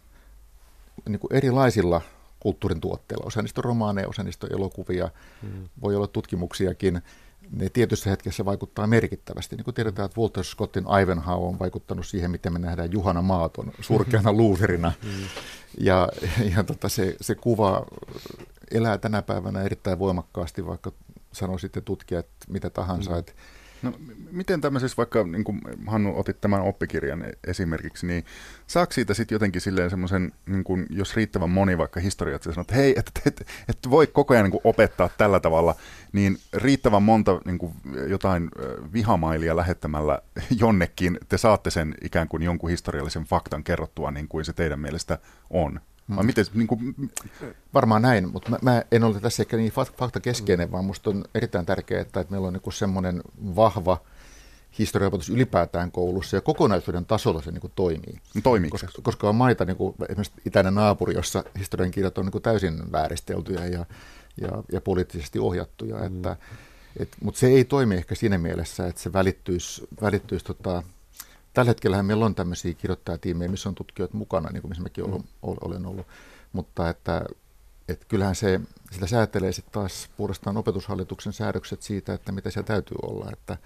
[1.08, 2.00] niin kuin erilaisilla
[2.40, 5.08] kulttuurin tuotteilla, osa niistä on romaaneja, osa niistä on elokuvia,
[5.42, 5.68] mm.
[5.82, 7.02] voi olla tutkimuksiakin,
[7.50, 9.56] ne tietyssä hetkessä vaikuttaa merkittävästi.
[9.56, 13.72] Niin kuin tiedetään, että Walter Scottin Ivanhoe on vaikuttanut siihen, miten me nähdään Juhana Maaton
[13.80, 14.92] surkeana luuserina.
[15.04, 15.10] Mm.
[15.78, 16.08] Ja,
[16.56, 17.86] ja tota, se, se kuva
[18.70, 20.92] elää tänä päivänä erittäin voimakkaasti, vaikka
[21.36, 23.10] sanoi sitten tutkijat mitä tahansa.
[23.10, 23.18] Mm.
[23.18, 23.32] Että
[23.82, 23.92] No,
[24.30, 28.24] miten tämmöisessä, vaikka niin kuin Hannu otit tämän oppikirjan esimerkiksi, niin
[28.66, 32.74] saako siitä sitten jotenkin silleen semmoisen, niin kuin, jos riittävän moni vaikka historiat sanoo, että
[32.74, 35.74] hei, että et, et, et voi koko ajan niin kuin opettaa tällä tavalla,
[36.12, 37.72] niin riittävän monta niin kuin,
[38.08, 38.50] jotain
[38.92, 40.18] vihamailia lähettämällä
[40.60, 45.18] jonnekin te saatte sen ikään kuin jonkun historiallisen faktan kerrottua niin kuin se teidän mielestä
[45.50, 45.80] on.
[46.10, 46.26] Vai mm.
[46.26, 47.10] miten, niin kuin...
[47.74, 50.72] Varmaan näin, mutta mä, mä en ole tässä ehkä niin fakta keskeinen, mm.
[50.72, 53.22] vaan minusta on erittäin tärkeää, että, että meillä on niin semmoinen
[53.56, 54.00] vahva
[54.78, 58.20] historiaopetus ylipäätään koulussa ja kokonaisuuden tasolla se niin kuin toimii.
[58.42, 58.70] Toimii.
[58.70, 62.42] Koska, koska on maita, niin kuin esimerkiksi itäinen naapuri, jossa historian kirjat on niin kuin
[62.42, 63.86] täysin vääristeltyjä ja,
[64.40, 65.96] ja, ja poliittisesti ohjattuja.
[65.96, 66.06] Mm.
[66.06, 66.36] Että,
[66.96, 70.82] et, mutta se ei toimi ehkä siinä mielessä, että se välittyisi, välittyisi tota,
[71.56, 75.22] Tällä hetkellä meillä on tämmöisiä kirjoittajatiimejä, missä on tutkijoita mukana, niin kuin missä mäkin mm.
[75.42, 76.06] olen ollut.
[76.52, 77.24] Mutta että,
[77.88, 82.96] että kyllähän se, sitä säätelee sitten taas puolestaan opetushallituksen säädökset siitä, että mitä se täytyy
[83.02, 83.30] olla.
[83.32, 83.56] Että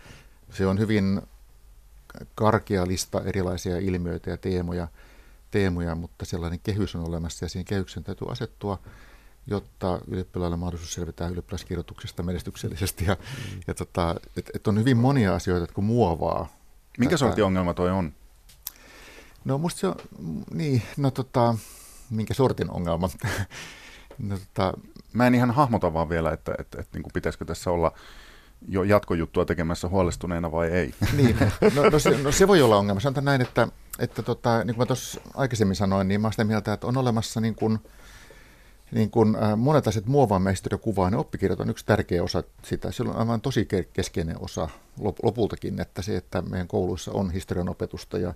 [0.51, 1.23] se on hyvin
[2.35, 4.89] karkea lista erilaisia ilmiöitä ja teemoja,
[5.51, 8.79] teemoja, mutta sellainen kehys on olemassa ja siihen kehyksen täytyy asettua,
[9.47, 13.05] jotta ylioppilailla on mahdollisuus selvitä ylioppilaskirjoituksesta menestyksellisesti.
[13.05, 13.61] Ja, mm.
[13.67, 16.60] ja tota, et, et on hyvin monia asioita, jotka muovaa
[16.99, 18.13] Minkä sortin ongelma toi on?
[19.45, 19.95] No musta se on,
[20.55, 21.55] niin, no tota,
[22.11, 23.09] minkä sortin ongelma?
[24.19, 24.73] no, tota,
[25.13, 27.93] Mä en ihan hahmota vaan vielä, että, että, että, että niin kuin pitäisikö tässä olla
[28.69, 30.95] jo jatkojuttua tekemässä huolestuneena vai ei.
[31.17, 31.37] niin,
[31.75, 33.01] no, no, se, no se voi olla ongelma.
[33.01, 33.69] Sanotaan näin, että,
[33.99, 36.97] että tota, niin kuin mä tuossa aikaisemmin sanoin, niin mä olen sitä mieltä, että on
[36.97, 37.79] olemassa niin kuin
[38.93, 42.93] niin kun, äh, monet asiat muovaamme historiakuvaa, niin oppikirjat on yksi tärkeä osa sitä.
[42.93, 44.69] Sillä on aivan tosi keskeinen osa
[45.23, 48.35] lopultakin, että se, että meidän kouluissa on historian opetusta ja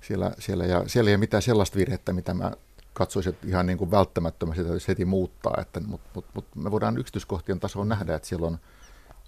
[0.00, 2.52] siellä, siellä, ja siellä ei ole mitään sellaista virhettä, mitä mä
[2.92, 6.98] katsoisin että ihan niin kuin välttämättömästi täytyisi heti muuttaa, että, mutta mut, mut me voidaan
[6.98, 8.58] yksityiskohtien tasolla nähdä, että siellä on,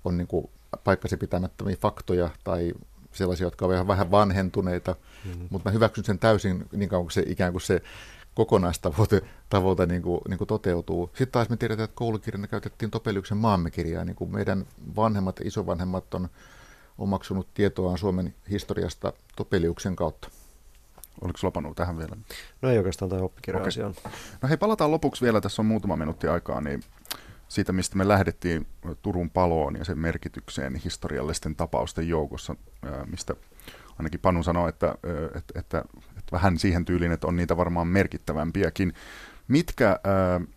[0.04, 0.50] on niin kuin
[0.84, 2.72] paikkasi pitämättömiä faktoja tai
[3.12, 5.46] sellaisia, jotka ovat vähän vanhentuneita, mm-hmm.
[5.50, 7.82] mutta mä hyväksyn sen täysin niin kauan kuin se ikään kuin se
[8.34, 11.06] kokonaistavoite tavoite niin kuin, niin kuin toteutuu.
[11.06, 14.66] Sitten taas me tiedetään, että koulukirjana käytettiin Topeliuksen maammekirjaa, niin kuin meidän
[14.96, 16.28] vanhemmat ja isovanhemmat on
[16.98, 20.30] omaksunut tietoaan Suomen historiasta Topeliuksen kautta.
[21.20, 22.16] Oliko sulla tähän vielä?
[22.62, 24.12] No ei oikeastaan tämä oppikirja-asia okay.
[24.42, 26.82] No hei, palataan lopuksi vielä, tässä on muutama minuutti aikaa, niin
[27.48, 28.66] siitä, mistä me lähdettiin
[29.02, 32.56] Turun paloon ja sen merkitykseen historiallisten tapausten joukossa,
[33.06, 33.34] mistä
[33.98, 34.94] ainakin Panu sanoi, että,
[35.34, 35.84] että, että,
[36.18, 38.92] että vähän siihen tyyliin, että on niitä varmaan merkittävämpiäkin.
[39.48, 40.48] Mitkä äh,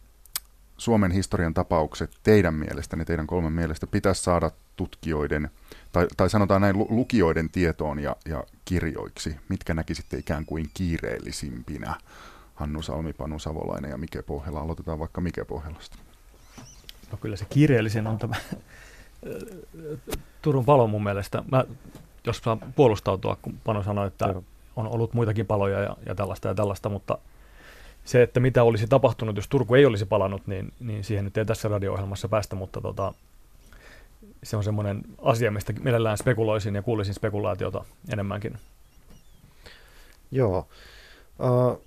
[0.77, 5.49] Suomen historian tapaukset teidän mielestänne, teidän kolmen mielestä pitäisi saada tutkijoiden,
[5.91, 9.35] tai, tai sanotaan näin lukijoiden tietoon ja, ja kirjoiksi?
[9.49, 11.95] Mitkä näkisitte ikään kuin kiireellisimpinä?
[12.55, 14.59] Hannu Salmi, Panu Savolainen ja Mike Pohjala.
[14.59, 15.97] Aloitetaan vaikka Mike Pohjalasta.
[17.11, 18.35] No kyllä se kiireellisin on tämä
[20.41, 21.43] Turun palo mun mielestä.
[21.51, 21.65] Mä,
[22.25, 24.35] jos saa puolustautua, kun Panu sanoi, että
[24.75, 27.17] on ollut muitakin paloja ja, ja tällaista ja tällaista, mutta
[28.05, 31.45] se, että mitä olisi tapahtunut, jos Turku ei olisi palannut, niin, niin siihen nyt ei
[31.45, 33.13] tässä radio-ohjelmassa päästä, mutta tota,
[34.43, 38.57] se on semmoinen asia, mistä mielellään spekuloisin ja kuulisin spekulaatiota enemmänkin.
[40.31, 40.67] Joo.
[41.39, 41.81] Uh,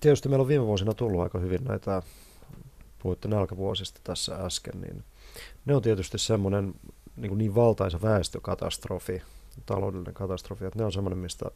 [0.00, 2.02] tietysti meillä on viime vuosina tullut aika hyvin näitä,
[2.98, 5.04] puhuitte nälkävuosista tässä äsken, niin
[5.64, 6.74] ne on tietysti semmoinen
[7.16, 9.22] niin, niin valtaisa väestökatastrofi,
[9.66, 11.50] taloudellinen katastrofi, että ne on semmoinen, mistä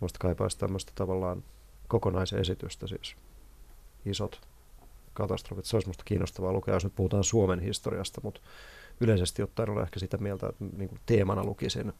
[0.00, 1.44] muista kaipaisi tämmöistä tavallaan
[1.88, 3.16] kokonaisesitystä, siis
[4.06, 4.40] isot
[5.14, 5.64] katastrofit.
[5.64, 8.40] Se olisi minusta kiinnostavaa lukea, jos nyt puhutaan Suomen historiasta, mutta
[9.00, 11.92] yleisesti ottaen olen ehkä sitä mieltä, että niin kuin teemana lukisin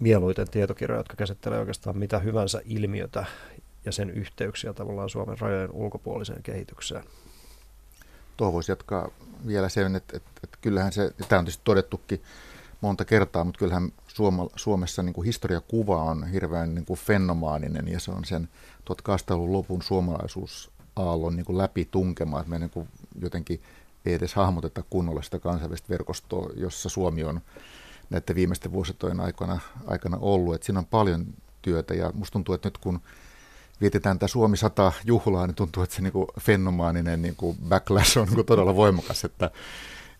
[0.00, 3.24] mieluiten tietokirjoja, jotka käsittelee oikeastaan mitä hyvänsä ilmiötä
[3.84, 7.04] ja sen yhteyksiä tavallaan Suomen rajojen ulkopuoliseen kehitykseen.
[8.36, 9.10] Tuo voisi jatkaa
[9.46, 12.22] vielä sen, että, että, että kyllähän se, tämä on tietysti todettukin
[12.80, 18.00] monta kertaa, mutta kyllähän Suoma, Suomessa niin kuin historiakuva on hirveän niin kuin fenomaaninen ja
[18.00, 18.48] se on sen
[18.90, 22.88] 1800-luvun lopun suomalaisuusaallon niin kuin läpi tunkema, että me niin kuin
[23.20, 23.62] jotenkin
[24.06, 27.40] ei edes hahmoteta kunnolla sitä kansainvälistä verkostoa, jossa Suomi on
[28.10, 30.54] näiden viimeisten vuositojen aikana, aikana ollut.
[30.54, 31.26] Et siinä on paljon
[31.62, 33.00] työtä ja musta tuntuu, että nyt kun
[33.80, 38.18] vietetään tämä Suomi 100 juhlaa, niin tuntuu, että se niin kuin fenomaaninen niin kuin backlash
[38.18, 39.50] on niin kuin todella voimakas, että,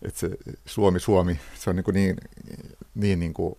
[0.01, 0.29] että se
[0.65, 2.15] Suomi, Suomi, se on niin, kuin niin,
[2.95, 3.55] niin, niin kuin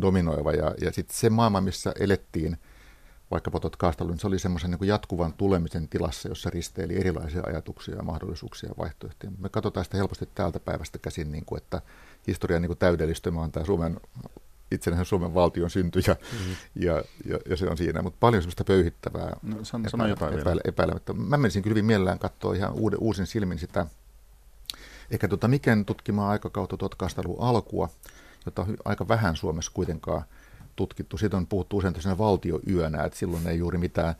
[0.00, 0.52] dominoiva.
[0.52, 2.56] Ja, ja sitten se maailma, missä elettiin
[3.30, 8.68] vaikkapa tuot niin se oli semmoisen niin jatkuvan tulemisen tilassa, jossa risteili erilaisia ajatuksia, mahdollisuuksia
[8.68, 9.32] ja vaihtoehtoja.
[9.38, 11.82] Me katsotaan sitä helposti täältä päivästä käsin, niin kuin, että
[12.26, 14.00] historian niin täydellistymä on tämä Suomen
[14.70, 16.54] itsenäisen Suomen valtion synty ja, mm-hmm.
[16.74, 21.12] ja, ja, ja, se on siinä, mutta paljon semmoista pöyhittävää no, sano jotain epäile, epäilemättä.
[21.12, 23.86] Mä menisin kyllä hyvin mielellään katsoa ihan uuden, uusin silmin sitä,
[25.10, 27.88] ehkä tuota Miken tutkimaa aikakautta 1800-luvun alkua,
[28.46, 30.22] jota on aika vähän Suomessa kuitenkaan
[30.76, 31.18] tutkittu.
[31.18, 34.14] Siitä on puhuttu usein tosiaan valtioyönä, että silloin ei juuri mitään,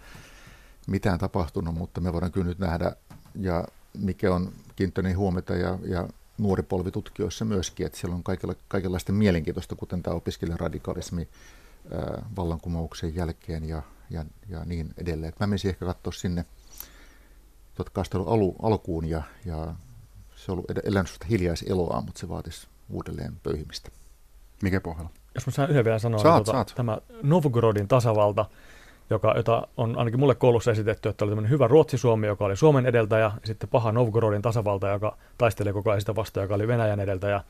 [0.86, 2.96] mitään tapahtunut, mutta me voidaan kyllä nyt nähdä,
[3.40, 3.64] ja
[3.98, 6.08] mikä on kiinnittänyt huomiota ja, ja
[6.38, 11.28] nuori polvi tutkijoissa myöskin, että siellä on kaikilla, kaikenlaista mielenkiintoista, kuten tämä opiskelijaradikalismi
[12.36, 15.28] vallankumouksen jälkeen ja, ja, ja niin edelleen.
[15.28, 16.44] Et mä menisin ehkä katsoa sinne
[17.74, 19.74] 1800 alu, alkuun ja, ja
[20.44, 23.90] se on ollut elänyt hiljaiseloa, mutta se vaatisi uudelleen pöyhimistä.
[24.62, 25.10] Mikä pohjalla?
[25.34, 26.72] Jos mä saan yhden vielä sanoa, saat, niin tuota, saat.
[26.76, 28.44] tämä Novgorodin tasavalta,
[29.10, 32.86] joka, jota on ainakin mulle koulussa esitetty, että oli tämmöinen hyvä Ruotsi-Suomi, joka oli Suomen
[32.86, 37.00] edeltäjä, ja sitten paha Novgorodin tasavalta, joka taisteli koko ajan sitä vastaan, joka oli Venäjän
[37.00, 37.40] edeltäjä.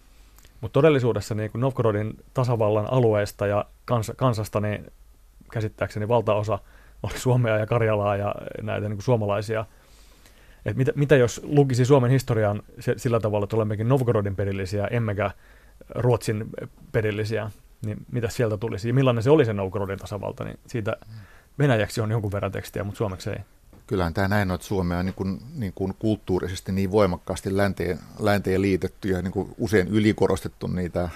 [0.61, 4.93] Mutta todellisuudessa niin Novgorodin tasavallan alueesta ja kans, kansasta, niin
[5.53, 6.59] käsittääkseni valtaosa
[7.03, 9.65] oli Suomea ja Karjalaa ja näitä niin kuin suomalaisia.
[10.65, 12.62] Et mitä, mitä jos lukisi Suomen historian
[12.97, 15.31] sillä tavalla, että olemmekin Novgorodin perillisiä, emmekä
[15.95, 16.47] Ruotsin
[16.93, 17.51] perillisiä,
[17.87, 18.89] niin mitä sieltä tulisi?
[18.89, 20.97] Ja millainen se oli se Novgorodin tasavalta, niin siitä
[21.59, 23.39] venäjäksi on jonkun verran tekstiä, mutta suomeksi ei.
[23.87, 27.99] Kyllähän tämä näin on, että Suomea on niin kuin, niin kuin kulttuurisesti niin voimakkaasti länteen,
[28.19, 31.09] länteen liitetty ja niin kuin usein ylikorostettu niitä,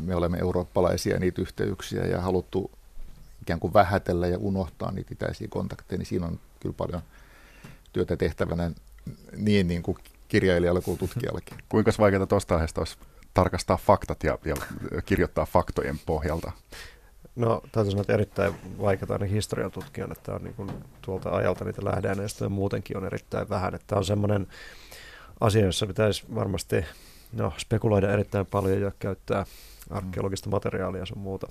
[0.00, 2.70] me olemme eurooppalaisia niitä yhteyksiä ja haluttu
[3.42, 7.02] ikään kuin vähätellä ja unohtaa niitä itäisiä kontakteja, niin siinä on kyllä paljon
[7.92, 8.70] työtä tehtävänä
[9.36, 9.98] niin, niin kuin
[10.28, 11.58] kirjailijalla kuin tutkijallakin.
[11.68, 12.96] Kuinka vaikeaa tuosta aiheesta olisi
[13.34, 14.54] tarkastaa faktat ja, ja
[15.02, 16.52] kirjoittaa faktojen pohjalta?
[17.36, 20.70] No täytyy sanoa, että erittäin vaikeaa aina historian tutkijan, että on niin kuin
[21.02, 23.74] tuolta ajalta niitä lähdeaineista ja muutenkin on erittäin vähän.
[23.74, 24.46] Että on semmoinen
[25.40, 26.84] asia, jossa pitäisi varmasti
[27.32, 29.46] no, spekuloida erittäin paljon ja käyttää
[29.90, 31.46] arkeologista materiaalia ja sun muuta.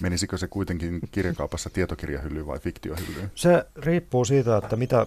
[0.00, 3.30] Menisikö se kuitenkin kirjakaupassa tietokirjahyllyyn vai fiktiohyllyyn?
[3.34, 5.06] Se riippuu siitä, että mitä,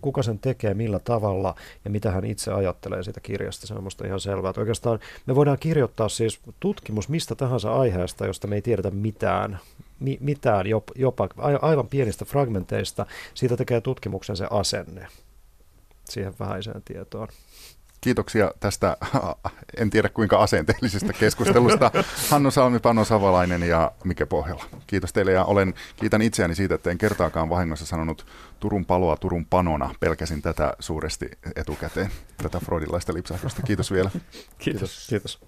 [0.00, 3.66] kuka sen tekee, millä tavalla ja mitä hän itse ajattelee siitä kirjasta.
[3.66, 4.50] Se on minusta ihan selvää.
[4.50, 9.58] Että oikeastaan me voidaan kirjoittaa siis tutkimus mistä tahansa aiheesta, josta me ei tiedetä mitään,
[10.00, 11.28] mi, mitään jopa,
[11.62, 13.06] aivan pienistä fragmenteista.
[13.34, 15.08] Siitä tekee tutkimuksen se asenne
[16.04, 17.28] siihen vähäiseen tietoon.
[18.06, 18.96] Kiitoksia tästä,
[19.80, 21.90] en tiedä kuinka asenteellisesta keskustelusta,
[22.30, 24.64] Hannu Salmi, Pano Savalainen ja Mike Pohjala.
[24.86, 28.26] Kiitos teille ja olen, kiitän itseäni siitä, että en kertaakaan vahingossa sanonut
[28.60, 29.94] Turun paloa Turun panona.
[30.00, 32.10] Pelkäsin tätä suuresti etukäteen,
[32.42, 33.62] tätä freudilaista lipsahdusta.
[33.62, 34.10] Kiitos vielä.
[34.58, 35.06] Kiitos.
[35.10, 35.40] Kiitos.